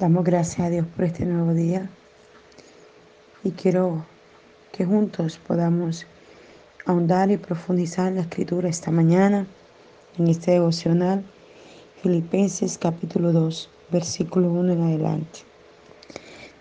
Damos 0.00 0.24
gracias 0.24 0.58
a 0.66 0.70
Dios 0.70 0.84
por 0.96 1.04
este 1.04 1.24
nuevo 1.24 1.54
día 1.54 1.88
y 3.44 3.52
quiero 3.52 4.04
que 4.72 4.84
juntos 4.84 5.38
podamos 5.38 6.04
ahondar 6.84 7.30
y 7.30 7.36
profundizar 7.36 8.08
en 8.08 8.16
la 8.16 8.22
escritura 8.22 8.68
esta 8.68 8.90
mañana 8.90 9.46
en 10.18 10.26
este 10.26 10.50
devocional 10.50 11.24
Filipenses 12.02 12.76
capítulo 12.76 13.30
2 13.30 13.70
versículo 13.92 14.50
1 14.50 14.72
en 14.72 14.82
adelante. 14.82 15.40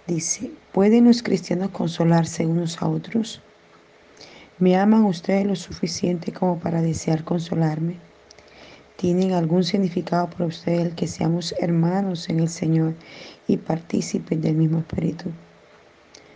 Dice, 0.06 0.52
¿pueden 0.72 1.06
los 1.06 1.24
cristianos 1.24 1.72
consolarse 1.72 2.46
unos 2.46 2.84
a 2.84 2.88
otros? 2.88 3.42
¿Me 4.60 4.78
aman 4.78 5.06
ustedes 5.06 5.48
lo 5.48 5.56
suficiente 5.56 6.32
como 6.32 6.60
para 6.60 6.84
desear 6.84 7.24
consolarme? 7.24 7.98
Tienen 8.98 9.34
algún 9.34 9.64
significado 9.64 10.30
para 10.30 10.46
usted 10.46 10.80
el 10.80 10.96
que 10.96 11.08
seamos 11.08 11.54
hermanos 11.60 12.30
en 12.30 12.40
el 12.40 12.50
Señor 12.50 12.94
y 13.48 13.58
partícipes 13.58 14.42
del 14.42 14.56
mismo 14.56 14.80
Espíritu. 14.80 15.32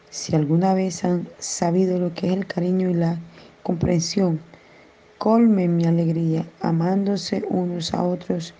Si 0.09 0.35
alguna 0.35 0.73
vez 0.73 1.03
han 1.03 1.27
sabido 1.37 1.99
lo 1.99 2.13
que 2.13 2.27
es 2.27 2.33
el 2.33 2.47
cariño 2.47 2.89
y 2.89 2.93
la 2.93 3.19
comprensión, 3.63 4.39
colmen 5.17 5.75
mi 5.75 5.85
alegría, 5.85 6.47
amándose 6.61 7.43
unos 7.49 7.93
a 7.93 8.03
otros, 8.03 8.53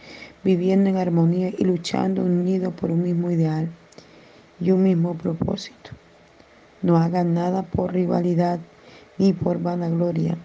viviendo 0.44 0.90
en 0.90 0.98
armonía 0.98 1.50
y 1.58 1.64
luchando 1.64 2.24
unidos 2.24 2.74
por 2.74 2.92
un 2.92 3.04
mismo 3.04 3.32
ideal 3.32 3.70
y 4.60 4.72
un 4.72 4.84
mismo 4.84 5.16
propósito. 5.16 5.92
No 6.82 6.98
hagan 6.98 7.34
nada 7.34 7.64
por 7.64 7.94
rivalidad 7.94 8.60
ni 9.18 9.34
por 9.34 9.62
vanagloria. 9.62 10.38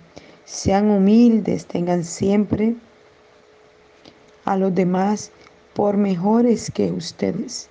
Sean 0.45 0.91
humildes, 0.91 1.67
tengan 1.67 2.05
siempre 2.05 2.77
a 4.45 4.57
los 4.57 4.75
demás 4.75 5.31
por 5.75 5.97
mejores 5.97 6.71
que 6.71 6.91
ustedes. 6.91 7.69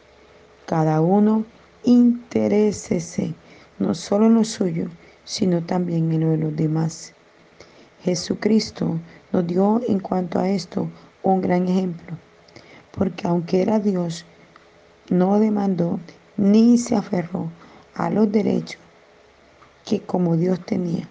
Cada 0.66 1.02
uno 1.02 1.46
interésese 1.84 3.34
no 3.80 3.94
solo 3.96 4.28
en 4.28 4.36
lo 4.36 4.44
suyo, 4.44 4.88
sino 5.24 5.64
también 5.64 6.12
en 6.12 6.22
lo 6.22 6.30
de 6.32 6.38
los 6.38 6.56
demás. 6.56 7.14
Jesucristo 8.04 9.00
nos 9.32 9.48
dio 9.48 9.82
en 9.88 10.00
cuanto 10.00 10.40
a 10.40 10.50
esto 10.50 10.90
un 11.24 11.42
gran 11.42 11.68
ejemplo, 11.68 12.18
porque 12.92 13.28
aunque 13.28 13.62
era 13.62 13.80
Dios, 13.80 14.26
no 15.10 15.40
demandó 15.40 16.00
ni 16.38 16.78
se 16.78 16.96
aferró 16.96 17.50
a 17.94 18.10
los 18.10 18.32
derechos 18.32 18.80
que 19.86 20.02
como 20.02 20.38
Dios 20.38 20.64
tenía, 20.66 21.08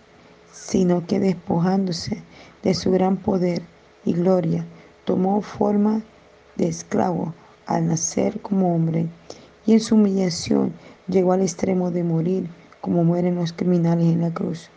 sino 0.53 1.07
que 1.07 1.21
despojándose 1.21 2.23
de 2.63 2.75
su 2.75 2.91
gran 2.91 3.17
poder 3.17 3.63
y 4.05 4.13
gloria, 4.13 4.65
tomó 5.11 5.41
forma 5.41 6.03
de 6.55 6.69
esclavo 6.69 7.35
al 7.67 7.89
nacer 7.89 8.41
como 8.43 8.73
hombre 8.73 9.09
y 9.67 9.73
en 9.73 9.81
su 9.81 9.97
humillación 9.97 10.73
llegó 11.09 11.33
al 11.33 11.43
extremo 11.43 11.91
de 11.91 12.05
morir 12.05 12.49
como 12.81 13.03
mueren 13.03 13.35
los 13.35 13.53
criminales 13.53 14.07
en 14.07 14.21
la 14.21 14.33
cruz. 14.33 14.71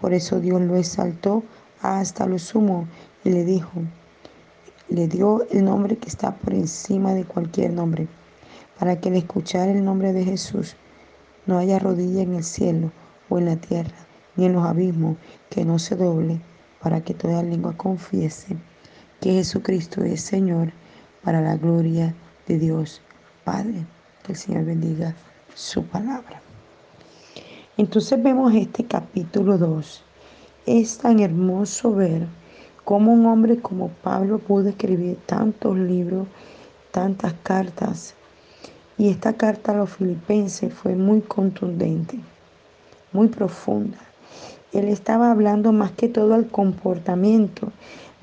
Por 0.00 0.14
eso 0.14 0.40
Dios 0.40 0.62
lo 0.62 0.76
exaltó 0.76 1.42
hasta 1.82 2.24
lo 2.24 2.38
sumo 2.38 2.88
y 3.24 3.28
le 3.28 3.44
dijo, 3.44 3.72
le 4.88 5.06
dio 5.06 5.46
el 5.50 5.66
nombre 5.66 5.98
que 5.98 6.08
está 6.08 6.34
por 6.34 6.54
encima 6.54 7.12
de 7.12 7.26
cualquier 7.26 7.74
nombre, 7.74 8.08
para 8.78 8.98
que 8.98 9.10
al 9.10 9.16
escuchar 9.16 9.68
el 9.68 9.84
nombre 9.84 10.14
de 10.14 10.24
Jesús 10.24 10.76
no 11.44 11.58
haya 11.58 11.78
rodilla 11.78 12.22
en 12.22 12.36
el 12.36 12.44
cielo 12.44 12.90
o 13.28 13.36
en 13.36 13.44
la 13.44 13.56
tierra, 13.56 13.98
ni 14.34 14.46
en 14.46 14.54
los 14.54 14.64
abismos, 14.64 15.18
que 15.50 15.66
no 15.66 15.78
se 15.78 15.94
doble, 15.94 16.40
para 16.80 17.02
que 17.02 17.12
toda 17.12 17.42
lengua 17.42 17.76
confiese 17.76 18.56
que 19.24 19.32
Jesucristo 19.32 20.04
es 20.04 20.20
Señor 20.20 20.70
para 21.22 21.40
la 21.40 21.56
gloria 21.56 22.14
de 22.46 22.58
Dios 22.58 23.00
Padre. 23.42 23.86
Que 24.22 24.32
el 24.32 24.36
Señor 24.36 24.66
bendiga 24.66 25.14
su 25.54 25.82
palabra. 25.82 26.42
Entonces 27.78 28.22
vemos 28.22 28.52
este 28.54 28.84
capítulo 28.84 29.56
2. 29.56 30.04
Es 30.66 30.98
tan 30.98 31.20
hermoso 31.20 31.94
ver 31.94 32.26
cómo 32.84 33.14
un 33.14 33.24
hombre 33.24 33.56
como 33.56 33.88
Pablo 33.88 34.40
pudo 34.40 34.68
escribir 34.68 35.16
tantos 35.24 35.74
libros, 35.74 36.28
tantas 36.90 37.32
cartas. 37.42 38.14
Y 38.98 39.08
esta 39.08 39.32
carta 39.32 39.72
a 39.72 39.76
los 39.76 39.88
filipenses 39.88 40.70
fue 40.70 40.96
muy 40.96 41.22
contundente, 41.22 42.20
muy 43.10 43.28
profunda. 43.28 43.96
Él 44.74 44.88
estaba 44.88 45.30
hablando 45.30 45.72
más 45.72 45.92
que 45.92 46.08
todo 46.08 46.34
al 46.34 46.48
comportamiento 46.48 47.72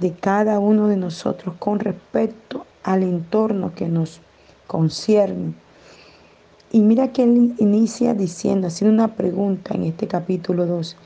de 0.01 0.13
cada 0.13 0.57
uno 0.59 0.87
de 0.87 0.97
nosotros 0.97 1.55
con 1.59 1.79
respecto 1.79 2.65
al 2.83 3.03
entorno 3.03 3.73
que 3.75 3.87
nos 3.87 4.19
concierne. 4.65 5.53
Y 6.71 6.81
mira 6.81 7.11
que 7.11 7.23
él 7.23 7.53
inicia 7.59 8.15
diciendo, 8.15 8.67
haciendo 8.67 8.95
una 8.95 9.15
pregunta 9.15 9.75
en 9.75 9.83
este 9.83 10.07
capítulo 10.07 10.65
2. 10.65 10.97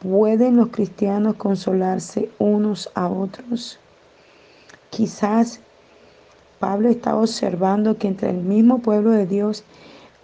¿Pueden 0.00 0.56
los 0.56 0.68
cristianos 0.68 1.36
consolarse 1.36 2.30
unos 2.38 2.90
a 2.94 3.08
otros? 3.08 3.78
Quizás 4.90 5.60
Pablo 6.58 6.90
estaba 6.90 7.20
observando 7.20 7.96
que 7.96 8.08
entre 8.08 8.30
el 8.30 8.38
mismo 8.38 8.80
pueblo 8.80 9.10
de 9.10 9.26
Dios 9.26 9.64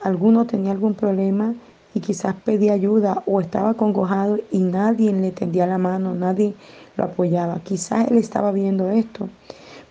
alguno 0.02 0.46
tenía 0.46 0.72
algún 0.72 0.94
problema 0.94 1.54
y 1.94 2.00
quizás 2.00 2.34
pedía 2.34 2.74
ayuda 2.74 3.22
o 3.24 3.40
estaba 3.40 3.74
congojado 3.74 4.38
y 4.50 4.58
nadie 4.58 5.12
le 5.12 5.30
tendía 5.30 5.66
la 5.66 5.78
mano, 5.78 6.14
nadie 6.14 6.54
lo 6.96 7.04
apoyaba. 7.04 7.60
Quizás 7.60 8.10
él 8.10 8.18
estaba 8.18 8.52
viendo 8.52 8.90
esto, 8.90 9.28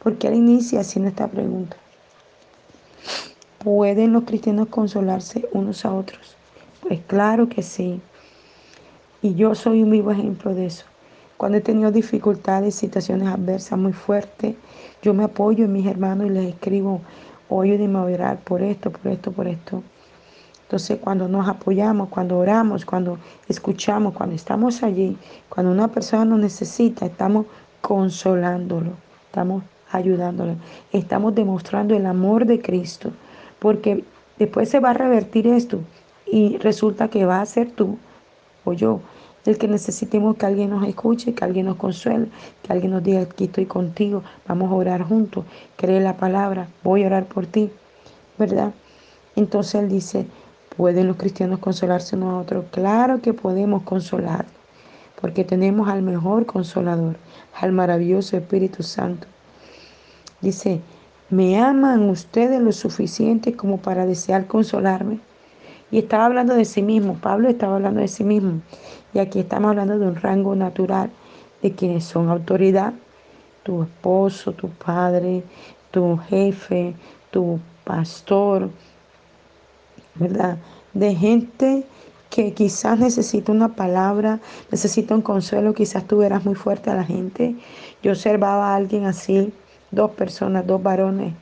porque 0.01 0.27
él 0.27 0.35
inicia 0.35 0.81
haciendo 0.81 1.09
esta 1.09 1.27
pregunta. 1.27 1.77
¿Pueden 3.63 4.11
los 4.13 4.23
cristianos 4.23 4.67
consolarse 4.67 5.47
unos 5.53 5.85
a 5.85 5.93
otros? 5.93 6.35
Pues 6.81 6.99
claro 7.07 7.47
que 7.47 7.63
sí. 7.63 8.01
Y 9.21 9.35
yo 9.35 9.55
soy 9.55 9.83
un 9.83 9.91
vivo 9.91 10.11
ejemplo 10.11 10.53
de 10.53 10.65
eso. 10.65 10.85
Cuando 11.37 11.57
he 11.57 11.61
tenido 11.61 11.91
dificultades, 11.91 12.75
situaciones 12.75 13.27
adversas 13.27 13.79
muy 13.79 13.93
fuertes, 13.93 14.55
yo 15.01 15.13
me 15.13 15.23
apoyo 15.23 15.65
en 15.65 15.73
mis 15.73 15.87
hermanos 15.87 16.27
y 16.27 16.29
les 16.29 16.53
escribo, 16.53 17.01
oye, 17.49 17.77
a 17.85 18.01
orar 18.01 18.39
por 18.39 18.61
esto, 18.61 18.91
por 18.91 19.11
esto, 19.11 19.31
por 19.31 19.47
esto. 19.47 19.83
Entonces, 20.73 20.97
cuando 20.99 21.27
nos 21.27 21.47
apoyamos, 21.47 22.09
cuando 22.09 22.39
oramos, 22.39 22.83
cuando 22.83 23.19
escuchamos, 23.47 24.15
cuando 24.15 24.35
estamos 24.35 24.81
allí, 24.81 25.15
cuando 25.47 25.71
una 25.71 25.87
persona 25.87 26.25
nos 26.25 26.39
necesita, 26.39 27.05
estamos 27.05 27.45
consolándolo, 27.79 28.93
estamos 29.27 29.61
ayudándolo, 29.91 30.55
estamos 30.91 31.35
demostrando 31.35 31.95
el 31.95 32.07
amor 32.07 32.47
de 32.47 32.59
Cristo, 32.59 33.11
porque 33.59 34.03
después 34.39 34.67
se 34.67 34.79
va 34.79 34.89
a 34.89 34.93
revertir 34.95 35.45
esto 35.45 35.79
y 36.25 36.57
resulta 36.57 37.07
que 37.07 37.27
va 37.27 37.39
a 37.39 37.45
ser 37.45 37.69
tú 37.69 37.99
o 38.65 38.73
yo 38.73 38.99
el 39.45 39.59
que 39.59 39.67
necesitemos 39.67 40.37
que 40.37 40.47
alguien 40.47 40.71
nos 40.71 40.87
escuche, 40.87 41.35
que 41.35 41.45
alguien 41.45 41.67
nos 41.67 41.75
consuele, 41.75 42.29
que 42.63 42.73
alguien 42.73 42.93
nos 42.93 43.03
diga, 43.03 43.21
aquí 43.21 43.43
estoy 43.43 43.67
contigo, 43.67 44.23
vamos 44.47 44.71
a 44.71 44.73
orar 44.73 45.03
juntos, 45.03 45.45
cree 45.75 45.99
la 45.99 46.17
palabra, 46.17 46.67
voy 46.83 47.03
a 47.03 47.07
orar 47.07 47.25
por 47.25 47.45
ti, 47.45 47.69
¿verdad? 48.39 48.73
Entonces 49.35 49.75
él 49.75 49.89
dice, 49.89 50.25
¿Pueden 50.77 51.07
los 51.07 51.17
cristianos 51.17 51.59
consolarse 51.59 52.15
unos 52.15 52.33
a 52.33 52.37
otros? 52.37 52.65
Claro 52.71 53.21
que 53.21 53.33
podemos 53.33 53.83
consolar, 53.83 54.45
porque 55.21 55.43
tenemos 55.43 55.87
al 55.87 56.01
mejor 56.01 56.47
consolador, 56.47 57.15
al 57.59 57.71
maravilloso 57.71 58.37
Espíritu 58.37 58.81
Santo. 58.81 59.27
Dice, 60.41 60.81
¿me 61.29 61.61
aman 61.61 62.09
ustedes 62.09 62.59
lo 62.59 62.71
suficiente 62.71 63.55
como 63.55 63.77
para 63.77 64.07
desear 64.07 64.47
consolarme? 64.47 65.19
Y 65.91 65.99
estaba 65.99 66.25
hablando 66.25 66.55
de 66.55 66.65
sí 66.65 66.81
mismo, 66.81 67.19
Pablo 67.21 67.49
estaba 67.49 67.75
hablando 67.75 68.01
de 68.01 68.07
sí 68.07 68.23
mismo. 68.23 68.61
Y 69.13 69.19
aquí 69.19 69.41
estamos 69.41 69.69
hablando 69.69 69.99
de 69.99 70.07
un 70.07 70.15
rango 70.15 70.55
natural, 70.55 71.11
de 71.61 71.71
quienes 71.73 72.03
son 72.03 72.29
autoridad, 72.29 72.93
tu 73.61 73.83
esposo, 73.83 74.53
tu 74.53 74.69
padre, 74.69 75.43
tu 75.91 76.17
jefe, 76.17 76.95
tu 77.29 77.59
pastor, 77.83 78.71
¿verdad? 80.15 80.57
De 80.93 81.15
gente 81.15 81.85
que 82.29 82.53
quizás 82.53 82.97
necesita 82.97 83.51
una 83.51 83.75
palabra, 83.75 84.39
necesita 84.71 85.13
un 85.13 85.21
consuelo, 85.21 85.73
quizás 85.73 86.05
tú 86.05 86.23
eras 86.23 86.43
muy 86.45 86.55
fuerte 86.55 86.89
a 86.89 86.95
la 86.95 87.03
gente. 87.03 87.55
Yo 88.01 88.11
observaba 88.11 88.73
a 88.73 88.75
alguien 88.75 89.05
así, 89.05 89.53
dos 89.91 90.11
personas, 90.11 90.65
dos 90.65 90.81
varones, 90.81 91.33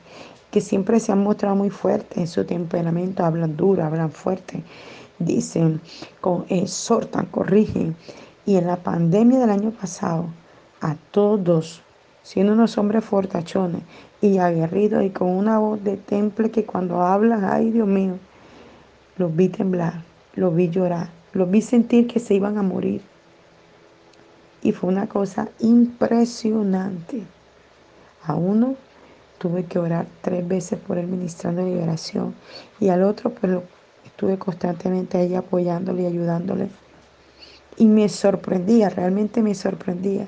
que 0.50 0.60
siempre 0.60 1.00
se 1.00 1.10
han 1.12 1.22
mostrado 1.22 1.56
muy 1.56 1.70
fuertes 1.70 2.18
en 2.18 2.26
su 2.26 2.44
temperamento, 2.44 3.24
hablan 3.24 3.56
duro, 3.56 3.82
hablan 3.84 4.10
fuerte, 4.10 4.62
dicen, 5.18 5.80
con, 6.20 6.44
exhortan, 6.50 7.24
corrigen. 7.26 7.96
Y 8.44 8.56
en 8.56 8.66
la 8.66 8.76
pandemia 8.76 9.38
del 9.38 9.50
año 9.50 9.70
pasado, 9.70 10.26
a 10.82 10.96
todos, 11.10 11.80
siendo 12.22 12.52
unos 12.52 12.76
hombres 12.76 13.02
fortachones 13.04 13.82
y 14.20 14.36
aguerridos 14.38 15.04
y 15.04 15.10
con 15.10 15.28
una 15.28 15.58
voz 15.58 15.82
de 15.82 15.96
temple 15.96 16.50
que 16.50 16.66
cuando 16.66 17.00
hablan, 17.00 17.44
ay 17.44 17.70
Dios 17.70 17.88
mío, 17.88 18.18
los 19.22 19.36
vi 19.36 19.48
temblar, 19.48 20.02
los 20.34 20.52
vi 20.52 20.68
llorar, 20.68 21.08
los 21.32 21.48
vi 21.48 21.62
sentir 21.62 22.08
que 22.08 22.18
se 22.18 22.34
iban 22.34 22.58
a 22.58 22.62
morir. 22.62 23.02
Y 24.64 24.72
fue 24.72 24.90
una 24.90 25.06
cosa 25.06 25.48
impresionante. 25.60 27.22
A 28.24 28.34
uno 28.34 28.74
tuve 29.38 29.64
que 29.64 29.78
orar 29.78 30.06
tres 30.22 30.46
veces 30.46 30.76
por 30.80 30.98
él 30.98 31.06
ministrando 31.06 31.64
liberación 31.64 32.34
y 32.80 32.88
al 32.88 33.04
otro 33.04 33.30
pues 33.30 33.58
estuve 34.04 34.38
constantemente 34.38 35.18
ahí 35.18 35.36
apoyándole 35.36 36.02
y 36.02 36.06
ayudándole. 36.06 36.68
Y 37.76 37.86
me 37.86 38.08
sorprendía, 38.08 38.88
realmente 38.88 39.40
me 39.40 39.54
sorprendía, 39.54 40.26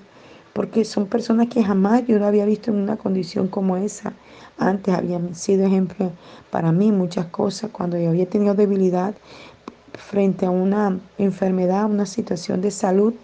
porque 0.54 0.84
son 0.84 1.06
personas 1.06 1.48
que 1.48 1.62
jamás 1.62 2.06
yo 2.06 2.18
lo 2.18 2.26
había 2.26 2.46
visto 2.46 2.70
en 2.70 2.78
una 2.78 2.96
condición 2.96 3.48
como 3.48 3.76
esa. 3.76 4.14
Antes 4.56 4.94
habían 4.94 5.34
sido 5.34 5.66
ejemplo 5.66 6.12
para 6.50 6.72
mí 6.72 6.92
muchas 6.92 7.26
cosas, 7.26 7.70
cuando 7.72 7.98
yo 7.98 8.10
había 8.10 8.26
tenido 8.26 8.54
debilidad 8.54 9.14
frente 9.92 10.46
a 10.46 10.50
una 10.50 10.98
enfermedad, 11.18 11.90
una 11.90 12.06
situación 12.06 12.60
de 12.60 12.70
salud, 12.70 13.14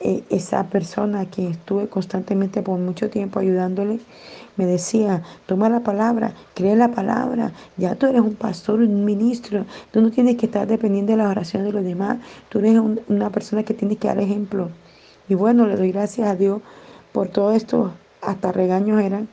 eh, 0.00 0.22
esa 0.30 0.64
persona 0.70 1.26
que 1.26 1.48
estuve 1.48 1.88
constantemente 1.88 2.62
por 2.62 2.78
mucho 2.78 3.10
tiempo 3.10 3.40
ayudándole, 3.40 4.00
me 4.56 4.66
decía, 4.66 5.22
toma 5.46 5.68
la 5.68 5.80
palabra, 5.80 6.34
cree 6.54 6.76
la 6.76 6.92
palabra, 6.92 7.52
ya 7.76 7.96
tú 7.96 8.06
eres 8.06 8.20
un 8.20 8.34
pastor, 8.34 8.80
un 8.80 9.04
ministro, 9.04 9.64
tú 9.90 10.00
no 10.02 10.10
tienes 10.10 10.36
que 10.36 10.46
estar 10.46 10.66
dependiendo 10.68 11.12
de 11.12 11.18
la 11.18 11.28
oración 11.28 11.64
de 11.64 11.72
los 11.72 11.82
demás, 11.82 12.18
tú 12.48 12.60
eres 12.60 12.80
una 13.08 13.30
persona 13.30 13.64
que 13.64 13.74
tiene 13.74 13.96
que 13.96 14.08
dar 14.08 14.20
ejemplo. 14.20 14.68
Y 15.28 15.34
bueno, 15.34 15.66
le 15.66 15.76
doy 15.76 15.92
gracias 15.92 16.28
a 16.28 16.36
Dios 16.36 16.60
por 17.12 17.28
todo 17.28 17.52
esto, 17.52 17.92
hasta 18.20 18.52
regaños 18.52 19.00
eran, 19.00 19.28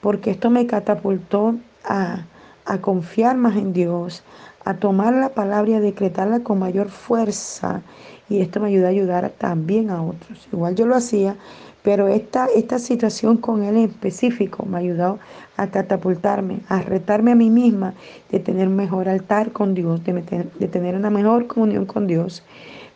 porque 0.00 0.30
esto 0.30 0.50
me 0.50 0.66
catapultó 0.66 1.56
a, 1.84 2.24
a 2.64 2.80
confiar 2.80 3.36
más 3.36 3.56
en 3.56 3.72
Dios, 3.72 4.22
a 4.64 4.74
tomar 4.74 5.14
la 5.14 5.30
palabra 5.30 5.70
y 5.70 5.74
a 5.74 5.80
decretarla 5.80 6.40
con 6.40 6.58
mayor 6.58 6.88
fuerza. 6.88 7.82
Y 8.28 8.40
esto 8.40 8.60
me 8.60 8.68
ayuda 8.68 8.86
a 8.86 8.90
ayudar 8.90 9.30
también 9.38 9.90
a 9.90 10.02
otros. 10.02 10.48
Igual 10.52 10.76
yo 10.76 10.86
lo 10.86 10.96
hacía, 10.96 11.36
pero 11.82 12.08
esta, 12.08 12.46
esta 12.54 12.78
situación 12.78 13.38
con 13.38 13.62
él 13.62 13.76
en 13.76 13.90
específico 13.90 14.64
me 14.66 14.76
ha 14.76 14.80
ayudado 14.80 15.18
a 15.56 15.68
catapultarme, 15.68 16.60
a 16.68 16.82
retarme 16.82 17.32
a 17.32 17.34
mí 17.34 17.50
misma 17.50 17.94
de 18.30 18.38
tener 18.38 18.68
un 18.68 18.76
mejor 18.76 19.08
altar 19.08 19.52
con 19.52 19.74
Dios, 19.74 20.04
de, 20.04 20.12
de 20.58 20.68
tener 20.68 20.94
una 20.94 21.10
mejor 21.10 21.46
comunión 21.46 21.86
con 21.86 22.06
Dios, 22.06 22.42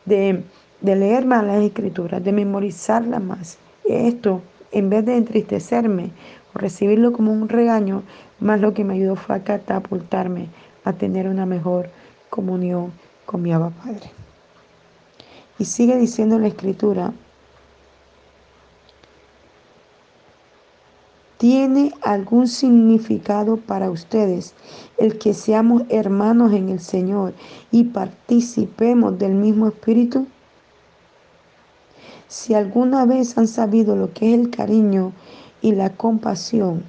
de, 0.05 0.45
de 0.85 0.97
leer 0.97 1.25
más 1.25 1.43
las 1.43 1.63
escrituras, 1.63 2.23
de 2.23 2.31
memorizarlas 2.31 3.23
más. 3.23 3.57
Esto, 3.87 4.43
en 4.71 4.91
vez 4.91 5.07
de 5.07 5.17
entristecerme 5.17 6.11
o 6.55 6.59
recibirlo 6.59 7.11
como 7.15 7.33
un 7.33 7.49
regaño, 7.49 8.03
más 8.39 8.61
lo 8.61 8.75
que 8.75 8.85
me 8.85 8.93
ayudó 8.93 9.17
fue 9.17 9.37
a 9.37 9.43
catapultarme 9.43 10.49
a 10.85 10.93
tener 10.93 11.27
una 11.27 11.47
mejor 11.47 11.89
comunión 12.29 12.93
con 13.25 13.41
mi 13.41 13.51
Abba 13.51 13.71
Padre. 13.71 14.11
Y 15.59 15.65
sigue 15.65 15.97
diciendo 15.97 16.39
la 16.39 16.49
escritura, 16.49 17.15
¿tiene 21.39 21.95
algún 22.03 22.47
significado 22.47 23.57
para 23.57 23.91
ustedes 23.91 24.53
el 24.99 25.17
que 25.17 25.33
seamos 25.33 25.85
hermanos 25.89 26.53
en 26.53 26.69
el 26.69 26.81
Señor 26.81 27.33
y 27.71 27.85
participemos 27.85 29.19
del 29.19 29.33
mismo 29.33 29.69
Espíritu? 29.69 30.27
Si 32.35 32.53
alguna 32.53 33.07
vez 33.07 33.39
han 33.39 33.47
sabido 33.47 33.95
lo 33.95 34.13
que 34.13 34.35
es 34.35 34.41
el 34.41 34.51
cariño 34.51 35.13
y 35.63 35.71
la 35.71 35.91
compasión, 35.91 36.83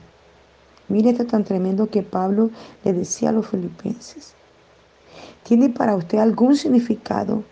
mire 0.87 1.11
esto 1.11 1.27
tan 1.27 1.43
tremendo 1.43 1.87
que 1.87 2.01
Pablo 2.01 2.49
le 2.83 2.93
decía 2.93 3.29
a 3.29 3.31
los 3.31 3.47
filipenses. 3.47 4.33
¿Tiene 5.43 5.69
para 5.69 5.95
usted 5.95 6.17
algún 6.17 6.55
significado 6.55 7.43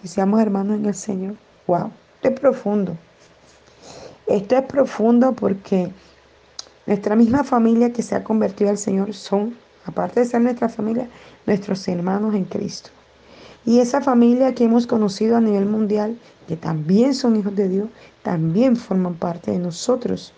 que 0.00 0.08
seamos 0.08 0.40
hermanos 0.40 0.78
en 0.78 0.86
el 0.86 0.94
Señor? 0.94 1.34
Wow, 1.66 1.90
esto 2.14 2.28
es 2.30 2.40
profundo. 2.40 2.96
Esto 4.26 4.56
es 4.56 4.62
profundo 4.62 5.34
porque 5.34 5.92
nuestra 6.86 7.14
misma 7.14 7.44
familia 7.44 7.92
que 7.92 8.02
se 8.02 8.14
ha 8.14 8.24
convertido 8.24 8.70
al 8.70 8.78
Señor 8.78 9.12
son, 9.12 9.54
aparte 9.84 10.20
de 10.20 10.26
ser 10.26 10.40
nuestra 10.40 10.70
familia, 10.70 11.10
nuestros 11.44 11.86
hermanos 11.88 12.34
en 12.34 12.46
Cristo. 12.46 12.88
Y 13.68 13.80
esa 13.80 14.00
familia 14.00 14.54
que 14.54 14.64
hemos 14.64 14.86
conocido 14.86 15.36
a 15.36 15.42
nivel 15.42 15.66
mundial, 15.66 16.18
que 16.46 16.56
también 16.56 17.12
son 17.12 17.36
hijos 17.36 17.54
de 17.54 17.68
Dios, 17.68 17.90
también 18.22 18.76
forman 18.76 19.16
parte 19.16 19.50
de 19.50 19.58
nosotros. 19.58 20.32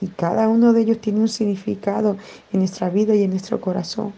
Y 0.00 0.08
cada 0.08 0.48
uno 0.48 0.72
de 0.72 0.80
ellos 0.80 1.00
tiene 1.00 1.20
un 1.20 1.28
significado 1.28 2.16
en 2.52 2.58
nuestra 2.58 2.90
vida 2.90 3.14
y 3.14 3.22
en 3.22 3.30
nuestro 3.30 3.60
corazón. 3.60 4.12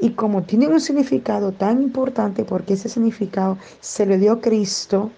Y 0.00 0.12
como 0.12 0.44
tiene 0.44 0.68
un 0.68 0.80
significado 0.80 1.52
tan 1.52 1.82
importante, 1.82 2.44
porque 2.44 2.72
ese 2.72 2.88
significado 2.88 3.58
se 3.80 4.06
le 4.06 4.16
dio 4.16 4.40
Cristo, 4.40 5.10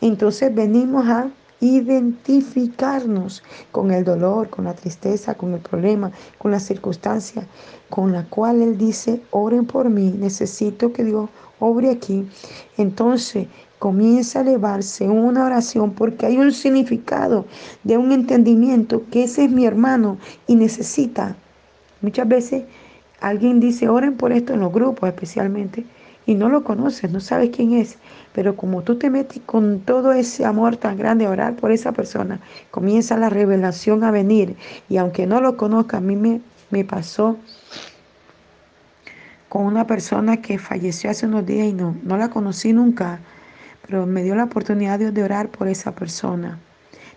entonces 0.00 0.54
venimos 0.54 1.06
a 1.08 1.28
identificarnos 1.66 3.42
con 3.72 3.90
el 3.90 4.04
dolor, 4.04 4.48
con 4.50 4.64
la 4.64 4.74
tristeza, 4.74 5.34
con 5.34 5.54
el 5.54 5.60
problema, 5.60 6.10
con 6.38 6.50
la 6.50 6.60
circunstancia 6.60 7.46
con 7.94 8.10
la 8.10 8.24
cual 8.24 8.60
Él 8.60 8.76
dice, 8.76 9.20
oren 9.30 9.66
por 9.66 9.88
mí, 9.88 10.12
necesito 10.18 10.92
que 10.92 11.04
Dios 11.04 11.28
obre 11.60 11.90
aquí. 11.90 12.26
Entonces 12.76 13.46
comienza 13.78 14.40
a 14.40 14.42
elevarse 14.42 15.08
una 15.08 15.44
oración 15.44 15.92
porque 15.92 16.26
hay 16.26 16.38
un 16.38 16.50
significado 16.50 17.46
de 17.84 17.96
un 17.96 18.10
entendimiento 18.10 19.04
que 19.12 19.22
ese 19.22 19.44
es 19.44 19.50
mi 19.52 19.64
hermano 19.64 20.18
y 20.48 20.56
necesita. 20.56 21.36
Muchas 22.00 22.26
veces 22.26 22.64
alguien 23.20 23.60
dice, 23.60 23.88
oren 23.88 24.16
por 24.16 24.32
esto 24.32 24.54
en 24.54 24.60
los 24.60 24.72
grupos 24.72 25.08
especialmente, 25.08 25.86
y 26.26 26.34
no 26.34 26.48
lo 26.48 26.64
conoces, 26.64 27.10
no 27.10 27.20
sabes 27.20 27.50
quién 27.50 27.72
es, 27.74 27.98
pero 28.32 28.56
como 28.56 28.82
tú 28.82 28.96
te 28.96 29.10
metes 29.10 29.42
con 29.44 29.80
todo 29.80 30.12
ese 30.12 30.44
amor 30.44 30.76
tan 30.76 30.96
grande 30.96 31.26
a 31.26 31.30
orar 31.30 31.56
por 31.56 31.70
esa 31.70 31.92
persona, 31.92 32.40
comienza 32.70 33.16
la 33.16 33.28
revelación 33.28 34.04
a 34.04 34.10
venir, 34.10 34.56
y 34.88 34.96
aunque 34.96 35.26
no 35.26 35.40
lo 35.40 35.56
conozca, 35.56 35.98
a 35.98 36.00
mí 36.00 36.16
me, 36.16 36.40
me 36.70 36.84
pasó 36.84 37.36
con 39.48 39.66
una 39.66 39.86
persona 39.86 40.38
que 40.38 40.58
falleció 40.58 41.10
hace 41.10 41.26
unos 41.26 41.46
días 41.46 41.68
y 41.68 41.72
no, 41.72 41.96
no 42.02 42.16
la 42.16 42.30
conocí 42.30 42.72
nunca, 42.72 43.20
pero 43.86 44.06
me 44.06 44.22
dio 44.22 44.34
la 44.34 44.44
oportunidad 44.44 44.98
de 44.98 45.22
orar 45.22 45.48
por 45.50 45.68
esa 45.68 45.94
persona, 45.94 46.58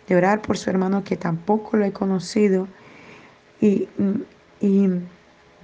de 0.08 0.16
orar 0.16 0.42
por 0.42 0.58
su 0.58 0.70
hermano 0.70 1.04
que 1.04 1.18
tampoco 1.18 1.78
lo 1.78 1.86
he 1.86 1.92
conocido. 1.92 2.68
Y, 3.60 3.88
y 4.62 4.88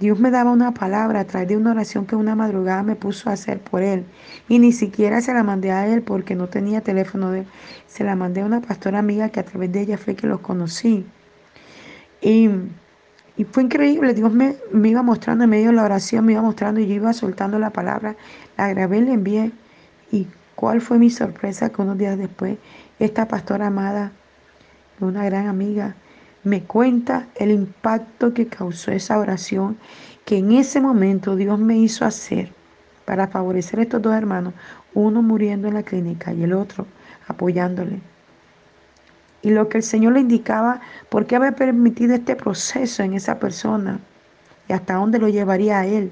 Dios 0.04 0.20
me 0.20 0.30
daba 0.30 0.50
una 0.50 0.74
palabra 0.74 1.20
a 1.20 1.24
través 1.24 1.48
de 1.48 1.56
una 1.56 1.70
oración 1.70 2.04
que 2.04 2.14
una 2.14 2.34
madrugada 2.34 2.82
me 2.82 2.94
puso 2.94 3.30
a 3.30 3.32
hacer 3.32 3.58
por 3.58 3.82
él. 3.82 4.04
Y 4.50 4.58
ni 4.58 4.70
siquiera 4.70 5.22
se 5.22 5.32
la 5.32 5.42
mandé 5.42 5.70
a 5.70 5.86
él 5.88 6.02
porque 6.02 6.34
no 6.34 6.46
tenía 6.46 6.82
teléfono 6.82 7.30
de 7.30 7.40
él. 7.40 7.46
Se 7.86 8.04
la 8.04 8.14
mandé 8.14 8.42
a 8.42 8.44
una 8.44 8.60
pastora 8.60 8.98
amiga 8.98 9.30
que 9.30 9.40
a 9.40 9.44
través 9.44 9.72
de 9.72 9.80
ella 9.80 9.96
fue 9.96 10.14
que 10.14 10.26
lo 10.26 10.42
conocí. 10.42 11.06
Y, 12.20 12.50
y 13.38 13.44
fue 13.44 13.62
increíble. 13.62 14.12
Dios 14.12 14.30
me, 14.30 14.56
me, 14.70 14.90
iba 14.90 15.02
mostrando 15.02 15.44
en 15.44 15.50
medio 15.50 15.68
de 15.68 15.76
la 15.76 15.84
oración, 15.84 16.26
me 16.26 16.32
iba 16.32 16.42
mostrando 16.42 16.80
y 16.80 16.86
yo 16.86 16.94
iba 16.96 17.14
soltando 17.14 17.58
la 17.58 17.70
palabra. 17.70 18.14
La 18.58 18.68
grabé 18.68 19.00
la 19.00 19.14
envié. 19.14 19.52
Y 20.12 20.26
¿Cuál 20.54 20.82
fue 20.82 20.98
mi 20.98 21.08
sorpresa 21.08 21.70
que 21.70 21.80
unos 21.80 21.96
días 21.96 22.18
después 22.18 22.58
esta 22.98 23.26
pastora 23.26 23.68
amada, 23.68 24.12
una 25.00 25.24
gran 25.24 25.46
amiga, 25.46 25.96
me 26.44 26.62
cuenta 26.62 27.26
el 27.36 27.50
impacto 27.50 28.34
que 28.34 28.46
causó 28.46 28.92
esa 28.92 29.18
oración 29.18 29.78
que 30.24 30.38
en 30.38 30.52
ese 30.52 30.80
momento 30.80 31.36
Dios 31.36 31.58
me 31.58 31.76
hizo 31.76 32.04
hacer 32.04 32.52
para 33.04 33.28
favorecer 33.28 33.80
a 33.80 33.82
estos 33.82 34.00
dos 34.00 34.14
hermanos, 34.14 34.54
uno 34.94 35.22
muriendo 35.22 35.68
en 35.68 35.74
la 35.74 35.82
clínica 35.82 36.32
y 36.32 36.44
el 36.44 36.52
otro 36.52 36.86
apoyándole. 37.28 38.00
Y 39.42 39.50
lo 39.50 39.68
que 39.68 39.78
el 39.78 39.82
Señor 39.82 40.14
le 40.14 40.20
indicaba, 40.20 40.80
por 41.10 41.26
qué 41.26 41.36
había 41.36 41.52
permitido 41.52 42.14
este 42.14 42.36
proceso 42.36 43.02
en 43.02 43.12
esa 43.12 43.38
persona 43.38 44.00
y 44.68 44.72
hasta 44.72 44.94
dónde 44.94 45.18
lo 45.18 45.28
llevaría 45.28 45.80
a 45.80 45.86
él 45.86 46.10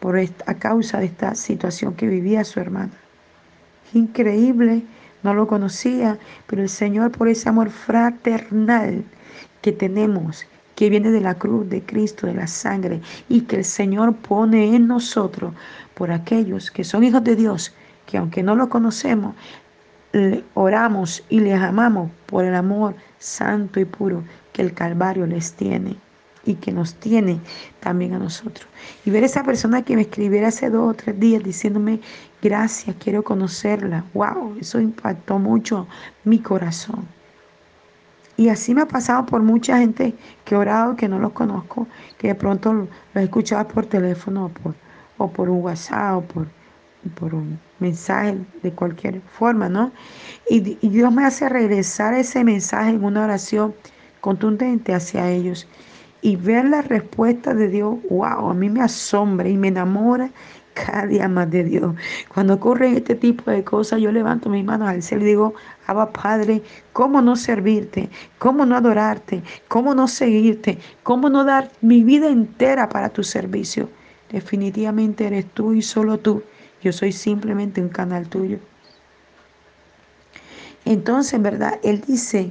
por 0.00 0.18
a 0.18 0.54
causa 0.54 0.98
de 0.98 1.06
esta 1.06 1.34
situación 1.34 1.94
que 1.94 2.06
vivía 2.08 2.44
su 2.44 2.58
hermana 2.58 2.92
increíble, 3.94 4.82
no 5.24 5.34
lo 5.34 5.48
conocía, 5.48 6.18
pero 6.46 6.62
el 6.62 6.68
Señor 6.68 7.10
por 7.10 7.28
ese 7.28 7.48
amor 7.48 7.70
fraternal 7.70 9.02
que 9.62 9.72
tenemos, 9.72 10.46
que 10.76 10.90
viene 10.90 11.10
de 11.10 11.20
la 11.20 11.34
cruz 11.34 11.68
de 11.68 11.82
Cristo, 11.82 12.26
de 12.26 12.34
la 12.34 12.46
sangre, 12.46 13.00
y 13.28 13.42
que 13.42 13.56
el 13.56 13.64
Señor 13.64 14.14
pone 14.14 14.76
en 14.76 14.86
nosotros 14.86 15.54
por 15.94 16.12
aquellos 16.12 16.70
que 16.70 16.84
son 16.84 17.02
hijos 17.02 17.24
de 17.24 17.36
Dios, 17.36 17.74
que 18.06 18.18
aunque 18.18 18.42
no 18.42 18.54
lo 18.54 18.68
conocemos, 18.68 19.34
le 20.12 20.44
oramos 20.54 21.24
y 21.28 21.40
les 21.40 21.60
amamos 21.60 22.10
por 22.26 22.44
el 22.44 22.54
amor 22.54 22.94
santo 23.18 23.80
y 23.80 23.84
puro 23.84 24.22
que 24.52 24.62
el 24.62 24.74
Calvario 24.74 25.26
les 25.26 25.54
tiene 25.54 25.96
y 26.46 26.54
que 26.54 26.72
nos 26.72 26.94
tiene 26.94 27.40
también 27.80 28.14
a 28.14 28.18
nosotros. 28.18 28.66
Y 29.04 29.10
ver 29.10 29.24
esa 29.24 29.42
persona 29.42 29.82
que 29.82 29.96
me 29.96 30.02
escribiera 30.02 30.48
hace 30.48 30.70
dos 30.70 30.90
o 30.90 30.94
tres 30.94 31.18
días 31.18 31.42
diciéndome, 31.42 32.00
gracias, 32.44 32.94
quiero 33.00 33.24
conocerla. 33.24 34.04
¡Wow! 34.12 34.58
Eso 34.60 34.78
impactó 34.78 35.38
mucho 35.38 35.88
mi 36.24 36.38
corazón. 36.38 37.08
Y 38.36 38.50
así 38.50 38.74
me 38.74 38.82
ha 38.82 38.86
pasado 38.86 39.24
por 39.24 39.42
mucha 39.42 39.78
gente 39.78 40.14
que 40.44 40.54
he 40.54 40.58
orado, 40.58 40.94
que 40.94 41.08
no 41.08 41.18
los 41.18 41.32
conozco, 41.32 41.86
que 42.18 42.28
de 42.28 42.34
pronto 42.34 42.72
los 42.74 42.88
he 43.14 43.22
escuchado 43.22 43.66
por 43.68 43.86
teléfono 43.86 44.46
o 44.46 44.48
por, 44.50 44.74
o 45.18 45.30
por 45.30 45.48
un 45.48 45.62
WhatsApp 45.62 46.16
o 46.16 46.22
por, 46.22 46.46
por 47.14 47.34
un 47.34 47.58
mensaje 47.78 48.36
de 48.62 48.72
cualquier 48.72 49.22
forma, 49.22 49.68
¿no? 49.68 49.90
Y, 50.50 50.76
y 50.80 50.88
Dios 50.90 51.12
me 51.12 51.24
hace 51.24 51.48
regresar 51.48 52.12
ese 52.12 52.44
mensaje 52.44 52.90
en 52.90 53.04
una 53.04 53.24
oración 53.24 53.74
contundente 54.20 54.92
hacia 54.92 55.30
ellos. 55.30 55.66
Y 56.20 56.36
ver 56.36 56.64
la 56.66 56.82
respuesta 56.82 57.54
de 57.54 57.68
Dios, 57.68 57.96
wow, 58.10 58.50
a 58.50 58.54
mí 58.54 58.68
me 58.68 58.82
asombra 58.82 59.48
y 59.48 59.56
me 59.56 59.68
enamora 59.68 60.30
cada 60.74 61.06
día 61.06 61.28
más 61.28 61.50
de 61.50 61.64
Dios. 61.64 61.94
Cuando 62.32 62.54
ocurren 62.54 62.96
este 62.96 63.14
tipo 63.14 63.50
de 63.50 63.64
cosas, 63.64 64.00
yo 64.00 64.12
levanto 64.12 64.50
mis 64.50 64.64
manos 64.64 64.88
al 64.88 65.02
cielo 65.02 65.24
y 65.24 65.28
digo, 65.28 65.54
Abba 65.86 66.12
Padre, 66.12 66.62
¿cómo 66.92 67.22
no 67.22 67.36
servirte? 67.36 68.10
¿Cómo 68.38 68.66
no 68.66 68.76
adorarte? 68.76 69.42
¿Cómo 69.68 69.94
no 69.94 70.08
seguirte? 70.08 70.78
¿Cómo 71.02 71.30
no 71.30 71.44
dar 71.44 71.70
mi 71.80 72.02
vida 72.02 72.28
entera 72.28 72.88
para 72.88 73.08
tu 73.08 73.22
servicio? 73.22 73.88
Definitivamente 74.30 75.26
eres 75.26 75.46
tú 75.46 75.72
y 75.72 75.82
solo 75.82 76.18
tú. 76.18 76.42
Yo 76.82 76.92
soy 76.92 77.12
simplemente 77.12 77.80
un 77.80 77.88
canal 77.88 78.28
tuyo. 78.28 78.58
Entonces, 80.84 81.32
en 81.34 81.42
verdad, 81.42 81.78
Él 81.82 82.02
dice, 82.06 82.50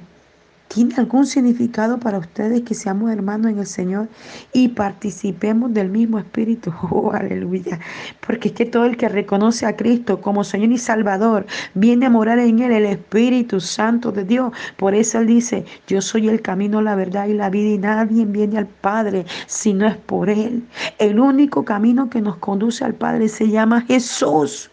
¿Tiene 0.73 0.95
algún 0.95 1.27
significado 1.27 1.99
para 1.99 2.17
ustedes 2.17 2.63
que 2.63 2.73
seamos 2.73 3.11
hermanos 3.11 3.51
en 3.51 3.59
el 3.59 3.67
Señor 3.67 4.07
y 4.53 4.69
participemos 4.69 5.71
del 5.71 5.89
mismo 5.89 6.17
Espíritu? 6.17 6.73
Oh, 6.89 7.11
aleluya. 7.11 7.79
Porque 8.25 8.47
es 8.47 8.53
que 8.55 8.65
todo 8.65 8.85
el 8.85 8.97
que 8.97 9.07
reconoce 9.07 9.67
a 9.67 9.75
Cristo 9.75 10.19
como 10.19 10.43
Señor 10.43 10.71
y 10.71 10.79
Salvador 10.79 11.45
viene 11.75 12.07
a 12.07 12.09
morar 12.09 12.39
en 12.39 12.57
él 12.59 12.71
el 12.71 12.85
Espíritu 12.85 13.59
Santo 13.59 14.11
de 14.11 14.23
Dios. 14.23 14.51
Por 14.75 14.95
eso 14.95 15.19
Él 15.19 15.27
dice, 15.27 15.63
yo 15.85 16.01
soy 16.01 16.27
el 16.27 16.41
camino, 16.41 16.81
la 16.81 16.95
verdad 16.95 17.27
y 17.27 17.33
la 17.33 17.51
vida 17.51 17.69
y 17.69 17.77
nadie 17.77 18.25
viene 18.25 18.57
al 18.57 18.67
Padre 18.67 19.25
si 19.45 19.73
no 19.73 19.87
es 19.87 19.97
por 19.97 20.29
Él. 20.29 20.63
El 20.97 21.19
único 21.19 21.63
camino 21.65 22.09
que 22.09 22.21
nos 22.21 22.37
conduce 22.37 22.83
al 22.83 22.95
Padre 22.95 23.29
se 23.29 23.47
llama 23.47 23.81
Jesús. 23.81 24.71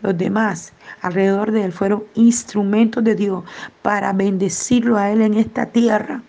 Los 0.00 0.16
demás 0.16 0.72
alrededor 1.00 1.50
de 1.50 1.64
él 1.64 1.72
fueron 1.72 2.04
instrumentos 2.14 3.02
de 3.02 3.14
Dios 3.16 3.44
para 3.82 4.12
bendecirlo 4.12 4.96
a 4.96 5.10
él 5.10 5.22
en 5.22 5.34
esta 5.34 5.66
tierra. 5.66 6.22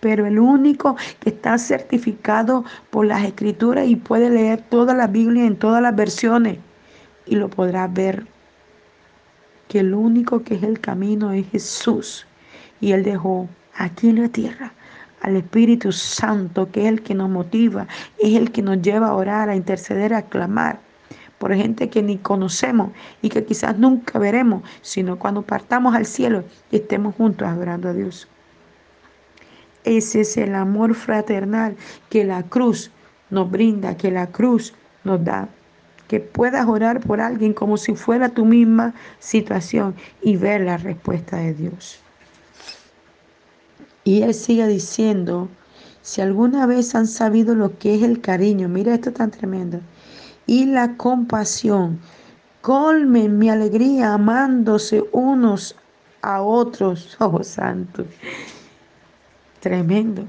Pero 0.00 0.26
el 0.26 0.38
único 0.38 0.96
que 1.20 1.30
está 1.30 1.56
certificado 1.58 2.64
por 2.90 3.06
las 3.06 3.22
escrituras 3.24 3.86
y 3.86 3.96
puede 3.96 4.30
leer 4.30 4.62
toda 4.62 4.94
la 4.94 5.06
Biblia 5.06 5.44
en 5.44 5.56
todas 5.56 5.82
las 5.82 5.94
versiones 5.94 6.58
y 7.26 7.36
lo 7.36 7.48
podrá 7.48 7.86
ver, 7.86 8.26
que 9.68 9.80
el 9.80 9.94
único 9.94 10.42
que 10.42 10.54
es 10.54 10.62
el 10.64 10.80
camino 10.80 11.32
es 11.32 11.48
Jesús. 11.50 12.26
Y 12.80 12.92
él 12.92 13.04
dejó 13.04 13.48
aquí 13.74 14.08
en 14.08 14.22
la 14.22 14.28
tierra 14.28 14.72
al 15.20 15.36
Espíritu 15.36 15.92
Santo, 15.92 16.70
que 16.72 16.82
es 16.82 16.88
el 16.88 17.02
que 17.02 17.14
nos 17.14 17.28
motiva, 17.28 17.86
es 18.18 18.36
el 18.36 18.50
que 18.50 18.62
nos 18.62 18.80
lleva 18.80 19.08
a 19.08 19.14
orar, 19.14 19.48
a 19.48 19.54
interceder, 19.54 20.14
a 20.14 20.22
clamar 20.22 20.80
por 21.40 21.54
gente 21.54 21.88
que 21.88 22.02
ni 22.02 22.18
conocemos 22.18 22.90
y 23.22 23.30
que 23.30 23.42
quizás 23.46 23.78
nunca 23.78 24.18
veremos, 24.18 24.62
sino 24.82 25.18
cuando 25.18 25.40
partamos 25.40 25.94
al 25.94 26.04
cielo 26.04 26.44
y 26.70 26.76
estemos 26.76 27.14
juntos 27.14 27.48
adorando 27.48 27.88
a 27.88 27.94
Dios. 27.94 28.28
Ese 29.84 30.20
es 30.20 30.36
el 30.36 30.54
amor 30.54 30.94
fraternal 30.94 31.76
que 32.10 32.24
la 32.24 32.42
cruz 32.42 32.90
nos 33.30 33.50
brinda, 33.50 33.96
que 33.96 34.10
la 34.10 34.26
cruz 34.26 34.74
nos 35.02 35.24
da. 35.24 35.48
Que 36.08 36.20
puedas 36.20 36.68
orar 36.68 37.00
por 37.00 37.22
alguien 37.22 37.54
como 37.54 37.78
si 37.78 37.94
fuera 37.94 38.28
tu 38.28 38.44
misma 38.44 38.92
situación 39.18 39.94
y 40.20 40.36
ver 40.36 40.60
la 40.60 40.76
respuesta 40.76 41.38
de 41.38 41.54
Dios. 41.54 42.00
Y 44.04 44.20
él 44.24 44.34
sigue 44.34 44.66
diciendo, 44.66 45.48
si 46.02 46.20
alguna 46.20 46.66
vez 46.66 46.94
han 46.94 47.06
sabido 47.06 47.54
lo 47.54 47.78
que 47.78 47.94
es 47.94 48.02
el 48.02 48.20
cariño, 48.20 48.68
mira 48.68 48.92
esto 48.92 49.10
tan 49.10 49.30
tremendo, 49.30 49.80
y 50.50 50.66
la 50.66 50.96
compasión. 50.96 52.00
Colmen 52.60 53.38
mi 53.38 53.48
alegría 53.48 54.14
amándose 54.14 55.04
unos 55.12 55.76
a 56.22 56.42
otros. 56.42 57.16
Oh, 57.20 57.40
santo. 57.44 58.04
Tremendo. 59.60 60.24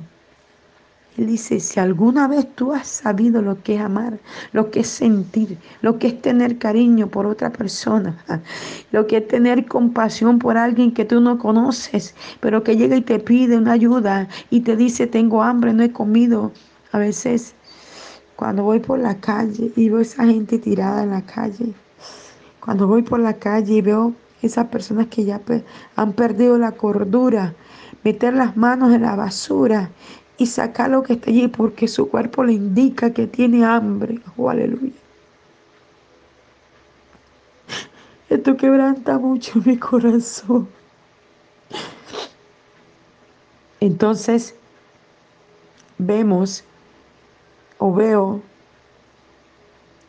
Él 1.18 1.26
dice, 1.26 1.60
si 1.60 1.80
alguna 1.80 2.28
vez 2.28 2.46
tú 2.54 2.72
has 2.72 2.88
sabido 2.88 3.42
lo 3.42 3.64
que 3.64 3.76
es 3.76 3.82
amar, 3.82 4.20
lo 4.54 4.70
que 4.70 4.82
es 4.82 4.90
sentir, 4.90 5.58
lo 5.82 5.98
que 5.98 6.08
es 6.10 6.22
tener 6.22 6.60
cariño 6.60 7.08
por 7.08 7.26
otra 7.26 7.52
persona, 7.52 8.16
lo 8.92 9.08
que 9.08 9.18
es 9.18 9.28
tener 9.28 9.66
compasión 9.66 10.38
por 10.38 10.56
alguien 10.56 10.94
que 10.94 11.04
tú 11.04 11.20
no 11.20 11.40
conoces, 11.40 12.14
pero 12.42 12.64
que 12.64 12.78
llega 12.78 12.96
y 12.96 13.02
te 13.02 13.18
pide 13.18 13.58
una 13.58 13.72
ayuda 13.72 14.30
y 14.52 14.62
te 14.62 14.76
dice, 14.76 15.08
tengo 15.08 15.42
hambre, 15.42 15.74
no 15.74 15.82
he 15.82 15.92
comido. 15.92 16.52
A 16.92 17.00
veces 17.00 17.56
cuando 18.42 18.64
voy 18.64 18.80
por 18.80 18.98
la 18.98 19.18
calle 19.18 19.72
y 19.76 19.90
veo 19.90 20.00
esa 20.00 20.26
gente 20.26 20.58
tirada 20.58 21.04
en 21.04 21.12
la 21.12 21.22
calle, 21.22 21.76
cuando 22.60 22.88
voy 22.88 23.04
por 23.04 23.20
la 23.20 23.36
calle 23.36 23.76
y 23.76 23.82
veo 23.82 24.16
esas 24.42 24.66
personas 24.66 25.06
que 25.12 25.26
ya 25.26 25.40
han 25.96 26.14
perdido 26.14 26.58
la 26.58 26.72
cordura, 26.72 27.54
meter 28.04 28.34
las 28.34 28.58
manos 28.58 28.96
en 28.96 29.04
la 29.04 29.16
basura 29.16 29.92
y 30.40 30.48
sacar 30.48 30.90
lo 30.90 31.04
que 31.04 31.14
está 31.14 31.30
allí 31.30 31.50
porque 31.50 31.88
su 31.88 32.10
cuerpo 32.10 32.44
le 32.44 32.54
indica 32.54 33.14
que 33.14 33.28
tiene 33.28 33.64
hambre. 33.64 34.20
Oh, 34.36 34.50
aleluya. 34.50 34.92
Esto 38.28 38.58
quebranta 38.58 39.20
mucho 39.20 39.62
mi 39.64 39.78
corazón. 39.78 40.68
Entonces, 43.80 44.56
vemos 46.00 46.64
o 47.84 47.92
veo 47.92 48.42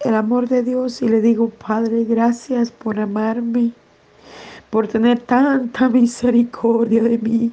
el 0.00 0.14
amor 0.14 0.46
de 0.46 0.62
Dios 0.62 1.00
y 1.00 1.08
le 1.08 1.22
digo, 1.22 1.48
Padre, 1.48 2.04
gracias 2.04 2.70
por 2.70 3.00
amarme, 3.00 3.72
por 4.68 4.88
tener 4.88 5.20
tanta 5.20 5.88
misericordia 5.88 7.02
de 7.02 7.16
mí, 7.16 7.50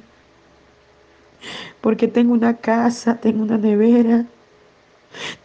porque 1.80 2.06
tengo 2.06 2.34
una 2.34 2.54
casa, 2.54 3.16
tengo 3.16 3.42
una 3.42 3.56
nevera, 3.56 4.26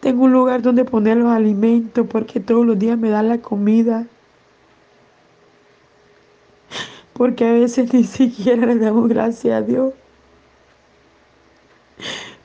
tengo 0.00 0.24
un 0.24 0.32
lugar 0.32 0.60
donde 0.60 0.84
poner 0.84 1.16
los 1.16 1.30
alimentos, 1.30 2.06
porque 2.06 2.38
todos 2.38 2.66
los 2.66 2.78
días 2.78 2.98
me 2.98 3.08
dan 3.08 3.30
la 3.30 3.38
comida. 3.38 4.06
Porque 7.14 7.48
a 7.48 7.52
veces 7.52 7.90
ni 7.94 8.04
siquiera 8.04 8.66
le 8.66 8.76
damos 8.76 9.08
gracias 9.08 9.54
a 9.54 9.62
Dios 9.62 9.94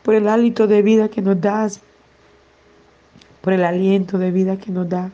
por 0.01 0.15
el 0.15 0.29
hálito 0.29 0.65
de 0.65 0.81
vida 0.81 1.09
que 1.09 1.21
nos 1.21 1.39
das, 1.41 1.81
por 3.41 3.53
el 3.53 3.63
aliento 3.63 4.17
de 4.17 4.31
vida 4.31 4.57
que 4.57 4.71
nos 4.71 4.87
da. 4.87 5.11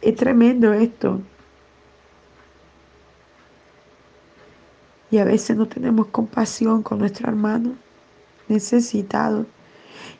Es 0.00 0.16
tremendo 0.16 0.72
esto. 0.72 1.20
Y 5.10 5.18
a 5.18 5.24
veces 5.24 5.56
no 5.56 5.66
tenemos 5.66 6.08
compasión 6.08 6.82
con 6.82 6.98
nuestro 6.98 7.28
hermano 7.28 7.74
necesitado. 8.48 9.46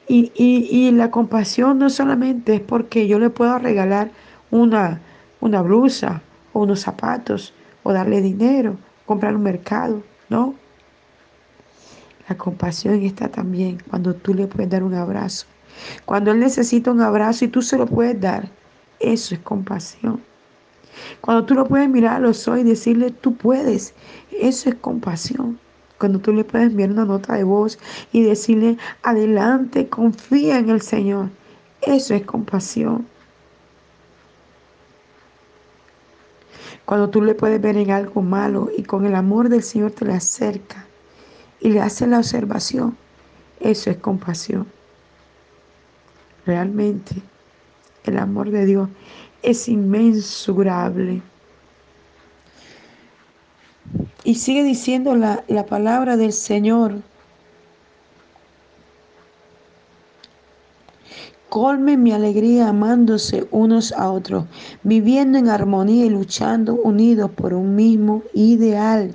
Y, 0.07 0.33
y, 0.35 0.91
la 0.91 1.11
compasión 1.11 1.79
no 1.79 1.89
solamente 1.89 2.57
es 2.57 2.61
porque 2.61 3.07
yo 3.07 3.19
le 3.19 3.31
puedo 3.31 3.59
regalar 3.59 4.11
una, 4.51 5.01
una 5.41 5.63
blusa 5.63 6.21
o 6.53 6.61
unos 6.61 6.81
zapatos 6.81 7.55
o 7.83 7.93
darle 7.93 8.21
dinero, 8.21 8.77
comprar 9.07 9.35
un 9.35 9.43
mercado, 9.43 10.03
¿no? 10.29 10.55
La 12.29 12.37
compasión 12.37 13.03
está 13.03 13.29
también 13.29 13.79
cuando 13.89 14.15
tú 14.15 14.35
le 14.35 14.47
puedes 14.47 14.71
dar 14.71 14.83
un 14.83 14.95
abrazo, 14.95 15.47
cuando 16.05 16.33
Él 16.33 16.41
necesita 16.41 16.91
un 16.91 17.01
abrazo 17.01 17.45
y 17.45 17.49
tú 17.49 17.63
se 17.63 17.77
lo 17.77 17.87
puedes 17.87 18.21
dar, 18.21 18.49
eso 19.01 19.35
es 19.35 19.41
compasión. 19.41 20.21
Cuando 21.21 21.45
tú 21.45 21.55
lo 21.55 21.67
puedes 21.67 21.89
mirar 21.89 22.17
a 22.17 22.21
los 22.21 22.47
ojos 22.47 22.61
y 22.61 22.65
decirle, 22.65 23.11
tú 23.11 23.35
puedes, 23.35 23.95
eso 24.31 24.69
es 24.69 24.75
compasión. 24.77 25.59
Cuando 25.99 26.19
tú 26.19 26.33
le 26.33 26.45
puedes 26.45 26.69
enviar 26.69 26.91
una 26.91 27.05
nota 27.05 27.35
de 27.35 27.45
voz 27.45 27.79
y 28.13 28.23
decirle, 28.23 28.77
adelante, 29.03 29.89
confía 29.89 30.59
en 30.59 30.71
el 30.71 30.83
Señor, 30.83 31.31
eso 31.83 32.15
es 32.15 32.23
compasión. 32.25 33.07
Cuando 36.85 37.09
tú 37.09 37.23
le 37.23 37.35
puedes 37.35 37.61
ver 37.61 37.77
en 37.77 37.91
algo 37.91 38.21
malo 38.21 38.71
y 38.77 38.83
con 38.83 39.07
el 39.07 39.15
amor 39.15 39.49
del 39.49 39.63
Señor 39.63 39.93
te 39.93 40.05
le 40.05 40.13
acerca 40.13 40.85
y 41.61 41.71
le 41.71 41.81
hace 41.81 42.07
la 42.07 42.19
observación, 42.19 42.97
eso 43.61 43.91
es 43.91 43.97
compasión. 43.97 44.67
Realmente 46.47 47.15
el 48.05 48.19
amor 48.19 48.51
de 48.51 48.67
Dios 48.67 48.89
es 49.43 49.69
inmensurable. 49.69 51.23
Y 54.25 54.35
sigue 54.37 54.65
diciendo 54.65 55.15
la, 55.15 55.45
la 55.49 55.67
palabra 55.67 56.17
del 56.17 56.33
Señor. 56.33 56.97
Colme 61.49 61.97
mi 61.97 62.11
alegría 62.13 62.69
amándose 62.69 63.47
unos 63.53 63.93
a 63.93 64.11
otros, 64.11 64.47
viviendo 64.83 65.39
en 65.39 65.49
armonía 65.49 66.07
y 66.07 66.11
luchando 66.11 66.75
unidos 66.75 67.31
por 67.31 67.55
un 67.55 67.77
mismo 67.77 68.23
ideal 68.33 69.15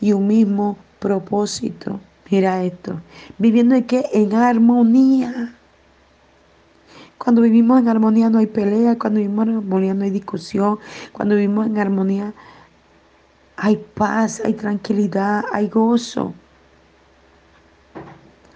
y 0.00 0.12
un 0.12 0.26
mismo 0.26 0.76
propósito. 0.98 1.98
Mira 2.30 2.62
esto, 2.62 3.00
viviendo 3.38 3.74
en 3.74 3.84
qué? 3.84 4.04
En 4.12 4.34
armonía. 4.34 5.57
Cuando 7.18 7.42
vivimos 7.42 7.80
en 7.80 7.88
armonía 7.88 8.30
no 8.30 8.38
hay 8.38 8.46
pelea, 8.46 8.96
cuando 8.96 9.18
vivimos 9.18 9.48
en 9.48 9.56
armonía 9.56 9.92
no 9.92 10.04
hay 10.04 10.10
discusión, 10.10 10.78
cuando 11.12 11.34
vivimos 11.34 11.66
en 11.66 11.78
armonía 11.78 12.32
hay 13.56 13.76
paz, 13.76 14.40
hay 14.44 14.54
tranquilidad, 14.54 15.44
hay 15.52 15.68
gozo. 15.68 16.32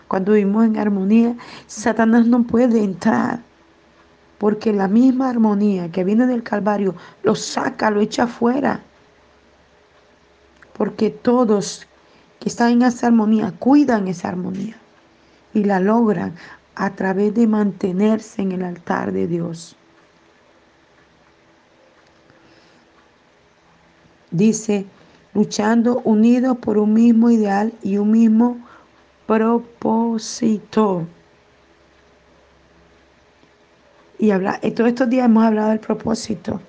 Cuando 0.06 0.32
vivimos 0.32 0.64
en 0.64 0.78
armonía, 0.78 1.36
Satanás 1.66 2.26
no 2.26 2.44
puede 2.44 2.84
entrar, 2.84 3.40
porque 4.38 4.72
la 4.72 4.86
misma 4.86 5.28
armonía 5.30 5.90
que 5.90 6.04
viene 6.04 6.26
del 6.26 6.44
Calvario 6.44 6.94
lo 7.24 7.34
saca, 7.34 7.90
lo 7.90 8.00
echa 8.00 8.24
afuera. 8.24 8.80
Porque 10.74 11.10
todos 11.10 11.86
que 12.38 12.48
están 12.48 12.72
en 12.72 12.82
esa 12.82 13.08
armonía 13.08 13.52
cuidan 13.58 14.06
esa 14.06 14.28
armonía 14.28 14.76
y 15.52 15.64
la 15.64 15.80
logran 15.80 16.34
a 16.74 16.94
través 16.94 17.34
de 17.34 17.46
mantenerse 17.46 18.42
en 18.42 18.52
el 18.52 18.64
altar 18.64 19.12
de 19.12 19.26
Dios. 19.26 19.76
Dice, 24.30 24.86
luchando 25.34 26.00
unidos 26.04 26.56
por 26.58 26.78
un 26.78 26.94
mismo 26.94 27.30
ideal 27.30 27.72
y 27.82 27.98
un 27.98 28.10
mismo 28.10 28.56
propósito. 29.26 31.06
Y 34.18 34.30
habla, 34.30 34.58
todos 34.74 34.88
estos 34.88 35.10
días 35.10 35.26
hemos 35.26 35.44
hablado 35.44 35.70
del 35.70 35.80
propósito. 35.80 36.60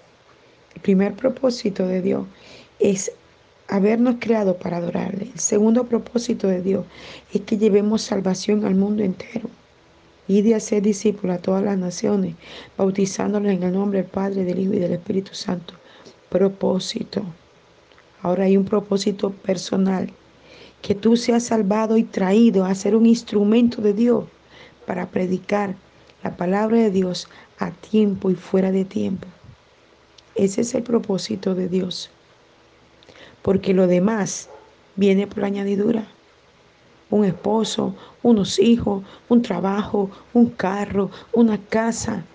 El 0.76 0.82
primer 0.82 1.14
propósito 1.14 1.88
de 1.88 2.02
Dios 2.02 2.26
es 2.80 3.12
habernos 3.70 4.16
creado 4.20 4.58
para 4.58 4.78
adorarle. 4.78 5.30
El 5.34 5.40
segundo 5.40 5.86
propósito 5.86 6.48
de 6.48 6.62
Dios 6.62 6.86
es 7.32 7.42
que 7.42 7.58
llevemos 7.58 8.02
salvación 8.02 8.66
al 8.66 8.76
mundo 8.76 9.04
entero 9.04 9.50
y 10.28 10.42
de 10.42 10.56
hacer 10.56 10.82
discípulos 10.82 11.38
a 11.38 11.42
todas 11.42 11.64
las 11.64 11.78
naciones, 11.78 12.36
bautizándolos 12.78 13.52
en 13.52 13.64
el 13.64 13.74
nombre 13.74 14.00
del 14.02 14.10
Padre, 14.10 14.44
del 14.44 14.60
Hijo 14.60 14.74
y 14.74 14.80
del 14.80 14.94
Espíritu 14.94 15.34
Santo. 15.34 15.74
Propósito. 16.30 17.24
Ahora 18.22 18.46
hay 18.46 18.58
un 18.58 18.66
propósito 18.66 19.32
personal, 19.32 20.10
que 20.82 20.96
tú 20.96 21.18
seas 21.18 21.44
salvado 21.44 21.98
y 21.98 22.04
traído 22.04 22.66
a 22.66 22.76
ser 22.76 22.96
un 22.96 23.06
instrumento 23.06 23.82
de 23.82 23.94
Dios 23.94 24.26
para 24.86 25.08
predicar 25.10 25.76
la 26.24 26.36
palabra 26.36 26.78
de 26.78 26.90
Dios 26.90 27.28
a 27.60 27.72
tiempo 27.72 28.32
y 28.32 28.36
fuera 28.36 28.72
de 28.72 28.86
tiempo. 28.86 29.28
Ese 30.36 30.62
es 30.62 30.74
el 30.74 30.84
propósito 30.84 31.54
de 31.54 31.68
Dios. 31.68 32.10
Porque 33.42 33.74
lo 33.74 33.88
demás 33.88 34.50
viene 34.96 35.28
por 35.28 35.44
añadidura 35.44 36.08
un 37.14 37.26
esposo, 37.26 37.94
unos 38.24 38.58
hijos, 38.58 39.04
un 39.30 39.44
trabajo, 39.44 40.10
un 40.34 40.48
carro, 40.48 41.12
una 41.32 41.60
casa. 41.60 42.26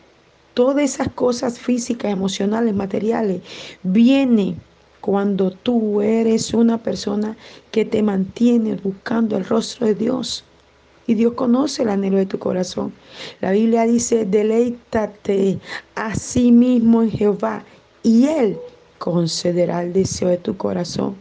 Todas 0.54 0.84
esas 0.84 1.08
cosas 1.08 1.58
físicas, 1.58 2.12
emocionales, 2.12 2.74
materiales, 2.74 3.42
vienen 3.82 4.56
cuando 5.00 5.50
tú 5.50 6.00
eres 6.00 6.54
una 6.54 6.78
persona 6.78 7.36
que 7.72 7.84
te 7.84 8.02
mantiene 8.02 8.76
buscando 8.76 9.36
el 9.36 9.44
rostro 9.44 9.86
de 9.86 9.94
Dios. 9.94 10.44
Y 11.08 11.14
Dios 11.14 11.32
conoce 11.32 11.82
el 11.82 11.88
anhelo 11.88 12.18
de 12.18 12.26
tu 12.26 12.38
corazón. 12.38 12.92
La 13.40 13.50
Biblia 13.50 13.84
dice, 13.84 14.26
deleítate 14.26 15.58
a 15.96 16.14
sí 16.14 16.52
mismo 16.52 17.02
en 17.02 17.10
Jehová 17.10 17.64
y 18.04 18.26
Él 18.26 18.58
concederá 18.98 19.82
el 19.82 19.92
deseo 19.92 20.28
de 20.28 20.38
tu 20.38 20.56
corazón. 20.56 21.16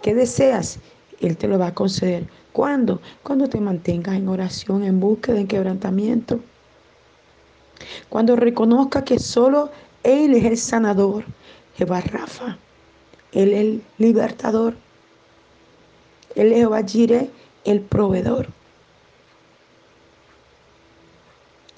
¿Qué 0.00 0.14
deseas? 0.14 0.78
Él 1.22 1.36
te 1.36 1.48
lo 1.48 1.58
va 1.58 1.68
a 1.68 1.74
conceder. 1.74 2.26
¿Cuándo? 2.52 3.00
Cuando 3.22 3.48
te 3.48 3.60
mantengas 3.60 4.16
en 4.16 4.28
oración, 4.28 4.84
en 4.84 5.00
búsqueda, 5.00 5.38
en 5.38 5.46
quebrantamiento. 5.46 6.40
Cuando 8.08 8.36
reconozcas 8.36 9.04
que 9.04 9.18
solo 9.18 9.70
Él 10.02 10.34
es 10.34 10.44
el 10.44 10.58
sanador, 10.58 11.24
Jehová 11.76 12.00
Rafa. 12.00 12.58
Él 13.32 13.52
es 13.52 13.60
el 13.60 13.82
libertador. 13.98 14.74
Él 16.34 16.52
es 16.52 16.58
Jehová 16.58 16.82
Jireh, 16.82 17.30
el 17.64 17.80
proveedor. 17.80 18.48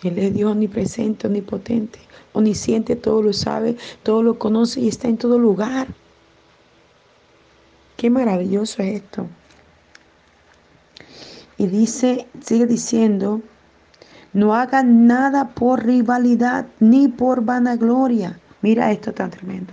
Él 0.03 0.19
es 0.19 0.35
Dios 0.35 0.53
omnipresente, 0.53 1.27
omnipotente, 1.27 1.99
omnisciente, 2.33 2.97
todo 2.97 3.23
lo 3.23 3.33
sabe, 3.33 3.77
todo 4.03 4.23
lo 4.23 4.39
conoce 4.39 4.81
y 4.81 4.89
está 4.89 5.09
en 5.09 5.17
todo 5.17 5.39
lugar. 5.39 5.89
Qué 7.97 8.11
maravilloso 8.11 8.83
es 8.83 9.03
esto. 9.03 9.27
Y 11.57 11.67
dice, 11.69 12.27
sigue 12.41 12.67
diciendo, 12.67 13.41
no 14.33 14.55
hagan 14.55 15.07
nada 15.07 15.51
por 15.51 15.85
rivalidad 15.85 16.67
ni 16.81 17.09
por 17.09 17.45
vanagloria. 17.45 18.39
Mira 18.63 18.91
esto 18.91 19.13
tan 19.13 19.31
tremendo. 19.31 19.73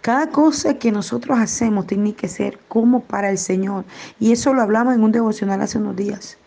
Cada 0.00 0.28
cosa 0.28 0.74
que 0.78 0.92
nosotros 0.92 1.38
hacemos 1.38 1.86
tiene 1.86 2.14
que 2.14 2.28
ser 2.28 2.58
como 2.68 3.02
para 3.02 3.28
el 3.28 3.38
Señor. 3.38 3.84
Y 4.20 4.32
eso 4.32 4.54
lo 4.54 4.62
hablamos 4.62 4.94
en 4.94 5.02
un 5.02 5.12
devocional 5.12 5.60
hace 5.60 5.78
unos 5.78 5.96
días. 5.96 6.38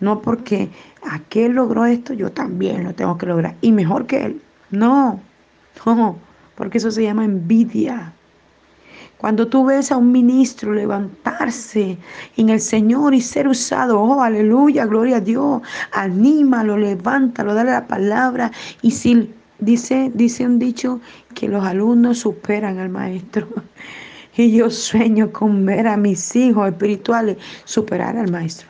No 0.00 0.20
porque 0.22 0.70
aquel 1.08 1.52
logró 1.52 1.86
esto, 1.86 2.12
yo 2.14 2.32
también 2.32 2.84
lo 2.84 2.94
tengo 2.94 3.16
que 3.18 3.26
lograr. 3.26 3.56
Y 3.60 3.72
mejor 3.72 4.06
que 4.06 4.24
él. 4.24 4.42
No, 4.70 5.20
no, 5.86 6.16
porque 6.54 6.78
eso 6.78 6.90
se 6.90 7.02
llama 7.02 7.24
envidia. 7.24 8.12
Cuando 9.18 9.48
tú 9.48 9.64
ves 9.64 9.90
a 9.90 9.96
un 9.96 10.12
ministro 10.12 10.74
levantarse 10.74 11.96
en 12.36 12.48
el 12.50 12.60
Señor 12.60 13.14
y 13.14 13.22
ser 13.22 13.48
usado, 13.48 14.00
oh, 14.00 14.22
aleluya, 14.22 14.84
gloria 14.84 15.16
a 15.16 15.20
Dios, 15.20 15.62
anímalo, 15.92 16.76
levántalo, 16.76 17.54
dale 17.54 17.70
la 17.70 17.86
palabra. 17.86 18.52
Y 18.82 18.90
si 18.90 19.32
dice, 19.58 20.10
dice 20.14 20.44
un 20.44 20.58
dicho 20.58 21.00
que 21.34 21.48
los 21.48 21.64
alumnos 21.64 22.18
superan 22.18 22.78
al 22.78 22.90
maestro. 22.90 23.48
Y 24.38 24.52
yo 24.52 24.68
sueño 24.68 25.32
con 25.32 25.64
ver 25.64 25.88
a 25.88 25.96
mis 25.96 26.36
hijos 26.36 26.68
espirituales 26.68 27.38
superar 27.64 28.18
al 28.18 28.30
maestro. 28.30 28.68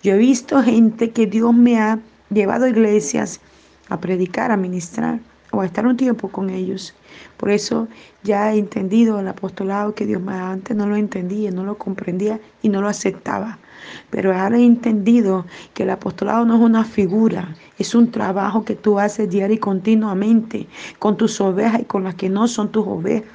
Yo 0.00 0.14
he 0.14 0.18
visto 0.18 0.62
gente 0.62 1.10
que 1.10 1.26
Dios 1.26 1.52
me 1.52 1.80
ha 1.80 1.98
llevado 2.30 2.66
a 2.66 2.68
iglesias 2.68 3.40
a 3.88 3.98
predicar, 3.98 4.52
a 4.52 4.56
ministrar 4.56 5.18
o 5.52 5.60
a 5.60 5.66
estar 5.66 5.86
un 5.86 5.96
tiempo 5.96 6.28
con 6.28 6.50
ellos. 6.50 6.94
Por 7.36 7.50
eso 7.50 7.86
ya 8.24 8.52
he 8.52 8.58
entendido 8.58 9.20
el 9.20 9.28
apostolado 9.28 9.94
que 9.94 10.06
Dios 10.06 10.20
me. 10.20 10.34
Antes 10.34 10.76
no 10.76 10.86
lo 10.86 10.96
entendía, 10.96 11.50
no 11.50 11.62
lo 11.64 11.78
comprendía 11.78 12.40
y 12.62 12.68
no 12.68 12.80
lo 12.80 12.88
aceptaba. 12.88 13.58
Pero 14.10 14.34
ahora 14.34 14.56
he 14.56 14.64
entendido 14.64 15.44
que 15.74 15.82
el 15.84 15.90
apostolado 15.90 16.44
no 16.44 16.56
es 16.56 16.60
una 16.60 16.84
figura, 16.84 17.54
es 17.78 17.94
un 17.94 18.10
trabajo 18.10 18.64
que 18.64 18.74
tú 18.74 18.98
haces 18.98 19.28
diario 19.28 19.56
y 19.56 19.58
continuamente 19.58 20.66
con 20.98 21.16
tus 21.16 21.40
ovejas 21.40 21.82
y 21.82 21.84
con 21.84 22.04
las 22.04 22.14
que 22.14 22.28
no 22.28 22.48
son 22.48 22.72
tus 22.72 22.86
ovejas. 22.86 23.30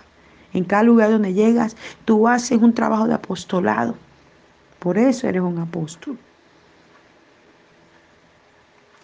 En 0.53 0.63
cada 0.63 0.83
lugar 0.83 1.11
donde 1.11 1.33
llegas, 1.33 1.77
tú 2.05 2.27
haces 2.27 2.59
un 2.59 2.73
trabajo 2.73 3.07
de 3.07 3.13
apostolado. 3.13 3.95
Por 4.79 4.97
eso 4.97 5.27
eres 5.27 5.41
un 5.41 5.59
apóstol. 5.59 6.17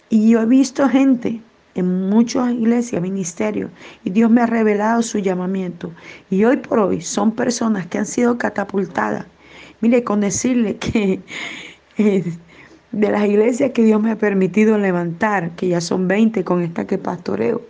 Y 0.09 0.29
yo 0.29 0.41
he 0.41 0.45
visto 0.45 0.87
gente 0.87 1.41
en 1.75 2.09
muchas 2.09 2.51
iglesias, 2.51 3.01
ministerios, 3.01 3.71
y 4.03 4.09
Dios 4.11 4.29
me 4.29 4.41
ha 4.41 4.45
revelado 4.45 5.01
su 5.01 5.19
llamamiento. 5.19 5.91
Y 6.29 6.43
hoy 6.45 6.57
por 6.57 6.79
hoy 6.79 7.01
son 7.01 7.31
personas 7.31 7.87
que 7.87 7.97
han 7.97 8.05
sido 8.05 8.37
catapultadas. 8.37 9.25
Mire, 9.81 10.03
con 10.03 10.21
decirle 10.21 10.75
que 10.77 11.21
eh, 11.97 12.23
de 12.91 13.11
las 13.11 13.25
iglesias 13.25 13.71
que 13.71 13.83
Dios 13.83 14.01
me 14.01 14.11
ha 14.11 14.17
permitido 14.17 14.77
levantar, 14.77 15.51
que 15.55 15.67
ya 15.67 15.81
son 15.81 16.07
20 16.07 16.43
con 16.43 16.61
esta 16.61 16.85
que 16.85 16.97
pastoreo, 16.97 17.61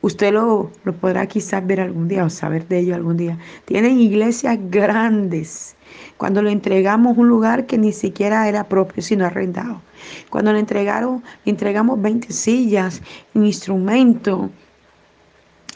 usted 0.00 0.32
lo, 0.32 0.70
lo 0.84 0.94
podrá 0.94 1.26
quizás 1.26 1.66
ver 1.66 1.80
algún 1.80 2.08
día 2.08 2.24
o 2.24 2.30
saber 2.30 2.66
de 2.68 2.78
ello 2.78 2.94
algún 2.94 3.16
día. 3.16 3.38
Tienen 3.64 3.98
iglesias 3.98 4.58
grandes 4.70 5.76
cuando 6.16 6.42
le 6.42 6.52
entregamos 6.52 7.16
un 7.16 7.28
lugar 7.28 7.66
que 7.66 7.78
ni 7.78 7.92
siquiera 7.92 8.48
era 8.48 8.64
propio, 8.64 9.02
sino 9.02 9.24
arrendado. 9.26 9.80
Cuando 10.28 10.52
le 10.52 10.60
entregaron, 10.60 11.22
le 11.44 11.50
entregamos 11.50 12.00
20 12.00 12.32
sillas, 12.32 13.02
un 13.34 13.46
instrumento, 13.46 14.50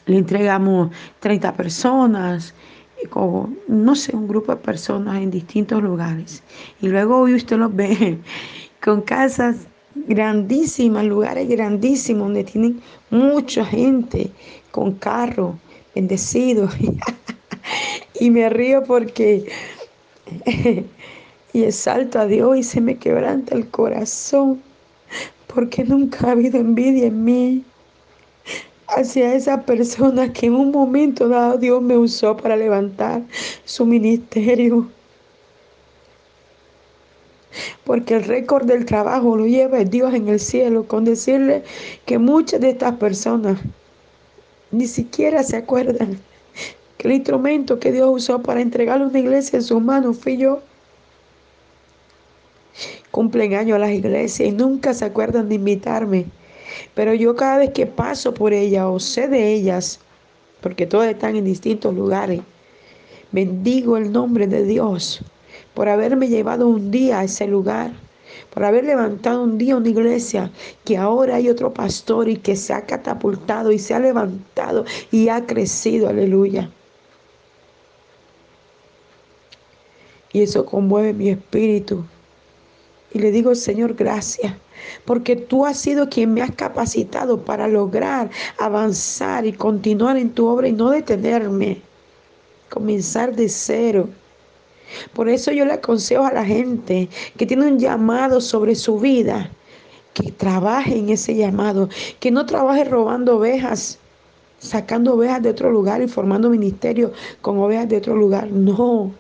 le 0.07 0.19
entregamos 0.19 0.91
30 1.21 1.53
personas, 1.55 2.55
con, 3.11 3.59
no 3.69 3.95
sé, 3.95 4.17
un 4.17 4.29
grupo 4.29 4.55
de 4.55 4.61
personas 4.61 5.17
en 5.23 5.31
distintos 5.31 5.83
lugares. 5.83 6.43
Y 6.81 6.89
luego 6.89 7.19
hoy 7.19 7.35
usted 7.35 7.57
los 7.57 7.75
ve 7.75 8.19
con 8.83 9.03
casas 9.03 9.57
grandísimas, 9.95 11.05
lugares 11.05 11.49
grandísimos 11.49 12.25
donde 12.25 12.45
tienen 12.45 12.81
mucha 13.11 13.65
gente, 13.65 14.31
con 14.71 14.93
carros 14.95 15.55
bendecidos. 15.95 16.75
y 18.21 18.31
me 18.31 18.49
río 18.49 18.83
porque 18.85 19.47
y 21.53 21.63
exalto 21.63 22.19
a 22.19 22.27
Dios 22.27 22.57
y 22.57 22.63
se 22.63 22.81
me 22.81 22.97
quebranta 22.97 23.55
el 23.55 23.69
corazón 23.69 24.63
porque 25.55 25.85
nunca 25.85 26.27
ha 26.27 26.31
habido 26.33 26.59
envidia 26.59 27.07
en 27.07 27.25
mí 27.25 27.65
hacia 28.89 29.35
esa 29.35 29.63
persona 29.63 30.33
que 30.33 30.47
en 30.47 30.55
un 30.55 30.71
momento 30.71 31.29
dado 31.29 31.59
Dios 31.59 31.83
me 31.83 31.97
usó 31.97 32.37
para 32.37 32.57
levantar 32.57 33.23
su 33.65 33.87
ministerio. 33.87 34.89
Porque 37.85 38.17
el 38.17 38.25
récord 38.25 38.67
del 38.67 38.85
trabajo 38.85 39.37
lo 39.37 39.47
lleva 39.47 39.79
Dios 39.85 40.13
en 40.13 40.29
el 40.29 40.41
cielo 40.41 40.89
con 40.89 41.05
decirle 41.05 41.63
que 42.05 42.19
muchas 42.19 42.61
de 42.61 42.71
estas 42.71 42.97
personas 42.97 43.59
ni 44.73 44.87
siquiera 44.87 45.43
se 45.45 45.57
acuerdan 45.57 46.19
el 47.05 47.13
instrumento 47.13 47.79
que 47.79 47.93
Dios 47.93 48.09
usó 48.11 48.43
para 48.43 48.61
entregarle 48.61 49.07
una 49.07 49.19
iglesia 49.19 49.59
en 49.59 49.63
sus 49.63 49.83
manos 49.83 50.19
fui 50.19 50.37
yo. 50.37 50.61
Cumplen 53.11 53.55
años 53.55 53.79
las 53.79 53.91
iglesias 53.91 54.49
y 54.49 54.53
nunca 54.53 54.95
se 54.95 55.05
acuerdan 55.05 55.49
de 55.49 55.57
invitarme. 55.57 56.27
Pero 56.95 57.15
yo 57.15 57.37
cada 57.37 57.59
vez 57.59 57.71
que 57.71 57.87
paso 57.87 58.35
por 58.35 58.53
ellas 58.53 58.87
o 58.89 58.99
sé 58.99 59.29
de 59.29 59.53
ellas, 59.53 60.01
porque 60.61 60.87
todas 60.87 61.11
están 61.11 61.37
en 61.37 61.45
distintos 61.45 61.95
lugares, 61.95 62.41
bendigo 63.33 63.97
el 63.97 64.11
nombre 64.11 64.47
de 64.47 64.65
Dios 64.65 65.23
por 65.75 65.89
haberme 65.89 66.29
llevado 66.29 66.69
un 66.69 66.91
día 66.91 67.19
a 67.19 67.25
ese 67.25 67.47
lugar, 67.47 67.93
por 68.51 68.65
haber 68.65 68.85
levantado 68.85 69.43
un 69.43 69.59
día 69.59 69.77
una 69.77 69.89
iglesia, 69.89 70.51
que 70.85 70.97
ahora 70.97 71.37
hay 71.37 71.49
otro 71.49 71.75
pastor 71.75 72.29
y 72.29 72.37
que 72.37 72.57
se 72.57 72.73
ha 72.73 72.87
catapultado 72.87 73.73
y 73.73 73.79
se 73.79 73.93
ha 73.93 73.99
levantado 73.99 74.85
y 75.11 75.29
ha 75.29 75.45
crecido, 75.47 76.09
aleluya. 76.09 76.71
Y 80.35 80.43
eso 80.43 80.67
conmueve 80.67 81.15
mi 81.15 81.31
espíritu. 81.31 82.05
Y 83.13 83.21
le 83.21 83.31
digo, 83.31 83.55
Señor, 83.55 83.95
gracias, 83.95 84.53
porque 85.05 85.37
tú 85.37 85.65
has 85.65 85.79
sido 85.79 86.09
quien 86.09 86.35
me 86.35 86.43
has 86.43 86.51
capacitado 86.51 87.41
para 87.41 87.69
lograr 87.69 88.29
avanzar 88.59 89.47
y 89.47 89.53
continuar 89.53 90.17
en 90.17 90.31
tu 90.31 90.49
obra 90.49 90.67
y 90.67 90.73
no 90.73 90.91
detenerme, 90.91 91.81
comenzar 92.69 93.37
de 93.37 93.49
cero. 93.49 94.09
Por 95.13 95.29
eso 95.29 95.53
yo 95.53 95.65
le 95.65 95.75
aconsejo 95.75 96.27
a 96.27 96.33
la 96.33 96.45
gente 96.45 97.09
que 97.37 97.47
tiene 97.47 97.67
un 97.67 97.79
llamado 97.79 98.41
sobre 98.41 98.75
su 98.75 98.99
vida, 98.99 99.53
que 100.15 100.33
trabaje 100.33 100.97
en 100.99 101.11
ese 101.11 101.37
llamado, 101.37 101.89
que 102.19 102.33
no 102.33 102.45
trabaje 102.45 102.83
robando 102.83 103.37
ovejas, 103.37 104.01
sacando 104.59 105.15
ovejas 105.15 105.43
de 105.45 105.51
otro 105.51 105.71
lugar 105.71 106.03
y 106.03 106.09
formando 106.09 106.51
ministerio 106.51 107.13
con 107.41 107.57
ovejas 107.59 107.89
de 107.89 107.99
otro 107.99 108.17
lugar. 108.17 108.51
No, 108.51 109.13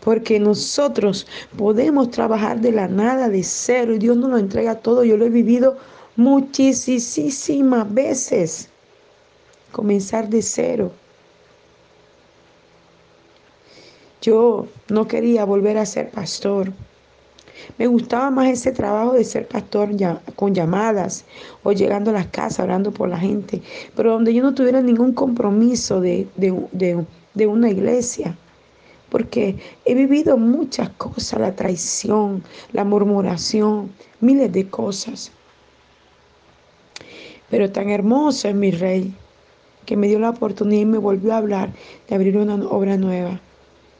porque 0.00 0.40
nosotros 0.40 1.26
podemos 1.58 2.10
trabajar 2.10 2.60
de 2.60 2.72
la 2.72 2.88
nada, 2.88 3.28
de 3.28 3.42
cero, 3.42 3.94
y 3.94 3.98
Dios 3.98 4.16
nos 4.16 4.30
lo 4.30 4.38
entrega 4.38 4.76
todo. 4.76 5.04
Yo 5.04 5.18
lo 5.18 5.26
he 5.26 5.30
vivido 5.30 5.76
muchísimas 6.16 7.92
veces. 7.92 8.70
Comenzar 9.72 10.28
de 10.28 10.40
cero. 10.40 10.90
Yo 14.22 14.66
no 14.88 15.06
quería 15.06 15.44
volver 15.44 15.76
a 15.76 15.86
ser 15.86 16.10
pastor. 16.10 16.72
Me 17.76 17.86
gustaba 17.86 18.30
más 18.30 18.48
ese 18.48 18.72
trabajo 18.72 19.12
de 19.12 19.24
ser 19.24 19.46
pastor 19.46 19.90
con 20.34 20.54
llamadas 20.54 21.26
o 21.62 21.72
llegando 21.72 22.10
a 22.10 22.14
las 22.14 22.28
casas, 22.28 22.60
orando 22.60 22.90
por 22.90 23.10
la 23.10 23.18
gente, 23.18 23.60
pero 23.94 24.12
donde 24.12 24.32
yo 24.32 24.42
no 24.42 24.54
tuviera 24.54 24.80
ningún 24.80 25.12
compromiso 25.12 26.00
de 26.00 26.26
una 27.46 27.70
iglesia. 27.70 28.34
Porque 29.10 29.56
he 29.84 29.94
vivido 29.94 30.36
muchas 30.36 30.88
cosas, 30.90 31.40
la 31.40 31.56
traición, 31.56 32.42
la 32.72 32.84
murmuración, 32.84 33.90
miles 34.20 34.52
de 34.52 34.68
cosas. 34.68 35.32
Pero 37.50 37.70
tan 37.72 37.90
hermoso 37.90 38.48
es 38.48 38.54
mi 38.54 38.70
rey 38.70 39.12
que 39.84 39.96
me 39.96 40.06
dio 40.06 40.20
la 40.20 40.30
oportunidad 40.30 40.82
y 40.82 40.86
me 40.86 40.98
volvió 40.98 41.32
a 41.32 41.38
hablar 41.38 41.70
de 42.08 42.14
abrir 42.14 42.36
una 42.36 42.54
obra 42.54 42.96
nueva 42.96 43.40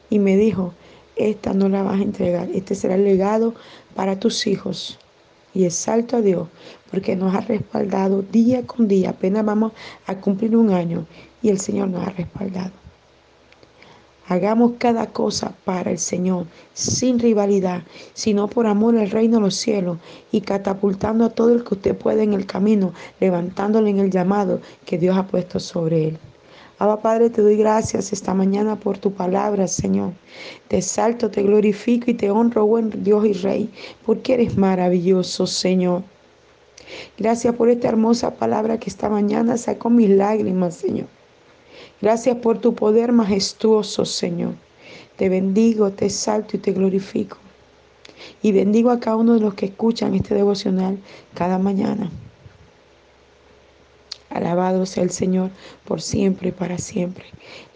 y 0.09 0.19
me 0.19 0.37
dijo, 0.37 0.73
esta 1.17 1.53
no 1.53 1.67
la 1.67 1.83
vas 1.83 1.99
a 1.99 2.03
entregar, 2.03 2.49
este 2.53 2.75
será 2.75 2.95
el 2.95 3.03
legado 3.03 3.53
para 3.95 4.19
tus 4.19 4.47
hijos. 4.47 4.97
Y 5.53 5.65
exalto 5.65 6.17
a 6.17 6.21
Dios 6.21 6.47
porque 6.89 7.15
nos 7.15 7.35
ha 7.35 7.41
respaldado 7.41 8.21
día 8.21 8.65
con 8.65 8.87
día, 8.87 9.09
apenas 9.09 9.43
vamos 9.43 9.73
a 10.07 10.15
cumplir 10.15 10.55
un 10.55 10.71
año 10.71 11.05
y 11.41 11.49
el 11.49 11.59
Señor 11.59 11.89
nos 11.89 12.07
ha 12.07 12.11
respaldado. 12.11 12.80
Hagamos 14.27 14.73
cada 14.77 15.07
cosa 15.07 15.53
para 15.65 15.91
el 15.91 15.97
Señor, 15.97 16.45
sin 16.73 17.19
rivalidad, 17.19 17.83
sino 18.13 18.47
por 18.47 18.67
amor 18.67 18.97
al 18.97 19.09
reino 19.09 19.37
de 19.37 19.41
los 19.41 19.55
cielos 19.55 19.97
y 20.31 20.41
catapultando 20.41 21.25
a 21.25 21.29
todo 21.29 21.53
el 21.53 21.63
que 21.63 21.73
usted 21.73 21.97
puede 21.97 22.23
en 22.23 22.33
el 22.33 22.45
camino, 22.45 22.93
levantándole 23.19 23.89
en 23.89 23.99
el 23.99 24.11
llamado 24.11 24.61
que 24.85 24.97
Dios 24.97 25.17
ha 25.17 25.27
puesto 25.27 25.59
sobre 25.59 26.09
él. 26.09 26.19
Abba 26.81 26.99
Padre, 27.01 27.29
te 27.29 27.41
doy 27.43 27.57
gracias 27.57 28.11
esta 28.11 28.33
mañana 28.33 28.75
por 28.75 28.97
tu 28.97 29.11
palabra, 29.11 29.67
Señor. 29.67 30.13
Te 30.67 30.81
salto, 30.81 31.29
te 31.29 31.43
glorifico 31.43 32.09
y 32.09 32.15
te 32.15 32.31
honro, 32.31 32.65
buen 32.65 33.03
Dios 33.03 33.23
y 33.25 33.33
Rey, 33.33 33.69
porque 34.03 34.33
eres 34.33 34.57
maravilloso, 34.57 35.45
Señor. 35.45 36.01
Gracias 37.17 37.53
por 37.55 37.69
esta 37.69 37.87
hermosa 37.87 38.35
palabra 38.35 38.79
que 38.79 38.89
esta 38.89 39.09
mañana 39.09 39.57
sacó 39.57 39.89
mis 39.89 40.09
lágrimas, 40.09 40.75
Señor. 40.75 41.07
Gracias 42.01 42.37
por 42.37 42.57
tu 42.57 42.73
poder 42.73 43.11
majestuoso, 43.11 44.05
Señor. 44.05 44.55
Te 45.17 45.29
bendigo, 45.29 45.91
te 45.91 46.09
salto 46.09 46.57
y 46.57 46.59
te 46.59 46.71
glorifico. 46.71 47.37
Y 48.41 48.51
bendigo 48.51 48.89
a 48.89 48.99
cada 48.99 49.17
uno 49.17 49.35
de 49.35 49.39
los 49.39 49.53
que 49.53 49.67
escuchan 49.67 50.15
este 50.15 50.33
devocional 50.33 50.97
cada 51.35 51.59
mañana. 51.59 52.09
Alabado 54.31 54.85
sea 54.85 55.03
el 55.03 55.11
Señor 55.11 55.51
por 55.85 56.01
siempre 56.01 56.49
y 56.49 56.51
para 56.51 56.77
siempre. 56.77 57.25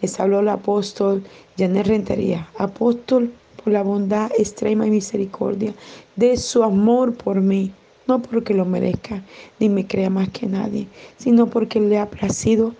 Les 0.00 0.18
habló 0.18 0.40
el 0.40 0.48
apóstol 0.48 1.22
Janet 1.56 1.86
Rentería, 1.86 2.48
apóstol 2.58 3.32
por 3.62 3.72
la 3.72 3.82
bondad 3.82 4.32
extrema 4.38 4.86
y 4.86 4.90
misericordia 4.90 5.74
de 6.16 6.36
su 6.36 6.62
amor 6.62 7.14
por 7.14 7.40
mí, 7.40 7.72
no 8.08 8.22
porque 8.22 8.54
lo 8.54 8.64
merezca 8.64 9.22
ni 9.60 9.68
me 9.68 9.86
crea 9.86 10.08
más 10.10 10.30
que 10.30 10.46
nadie, 10.46 10.88
sino 11.16 11.46
porque 11.46 11.80
le 11.80 11.98
ha 11.98 12.08
placido 12.08 12.74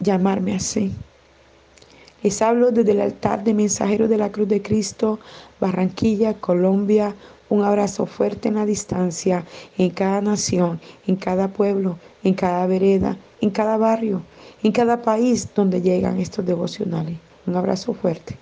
llamarme 0.00 0.54
así. 0.54 0.92
Les 2.22 2.40
hablo 2.40 2.70
desde 2.70 2.92
el 2.92 3.00
altar 3.00 3.44
de 3.44 3.52
Mensajeros 3.52 4.08
de 4.08 4.16
la 4.16 4.32
Cruz 4.32 4.48
de 4.48 4.62
Cristo, 4.62 5.18
Barranquilla, 5.60 6.34
Colombia, 6.34 7.14
un 7.50 7.62
abrazo 7.62 8.06
fuerte 8.06 8.48
en 8.48 8.54
la 8.54 8.64
distancia, 8.64 9.44
en 9.76 9.90
cada 9.90 10.20
nación, 10.22 10.80
en 11.06 11.16
cada 11.16 11.48
pueblo, 11.48 11.98
en 12.22 12.34
cada 12.34 12.66
vereda, 12.66 13.18
en 13.40 13.50
cada 13.50 13.76
barrio, 13.76 14.22
en 14.62 14.72
cada 14.72 15.02
país 15.02 15.48
donde 15.54 15.82
llegan 15.82 16.18
estos 16.18 16.46
devocionales. 16.46 17.18
Un 17.46 17.56
abrazo 17.56 17.92
fuerte. 17.92 18.38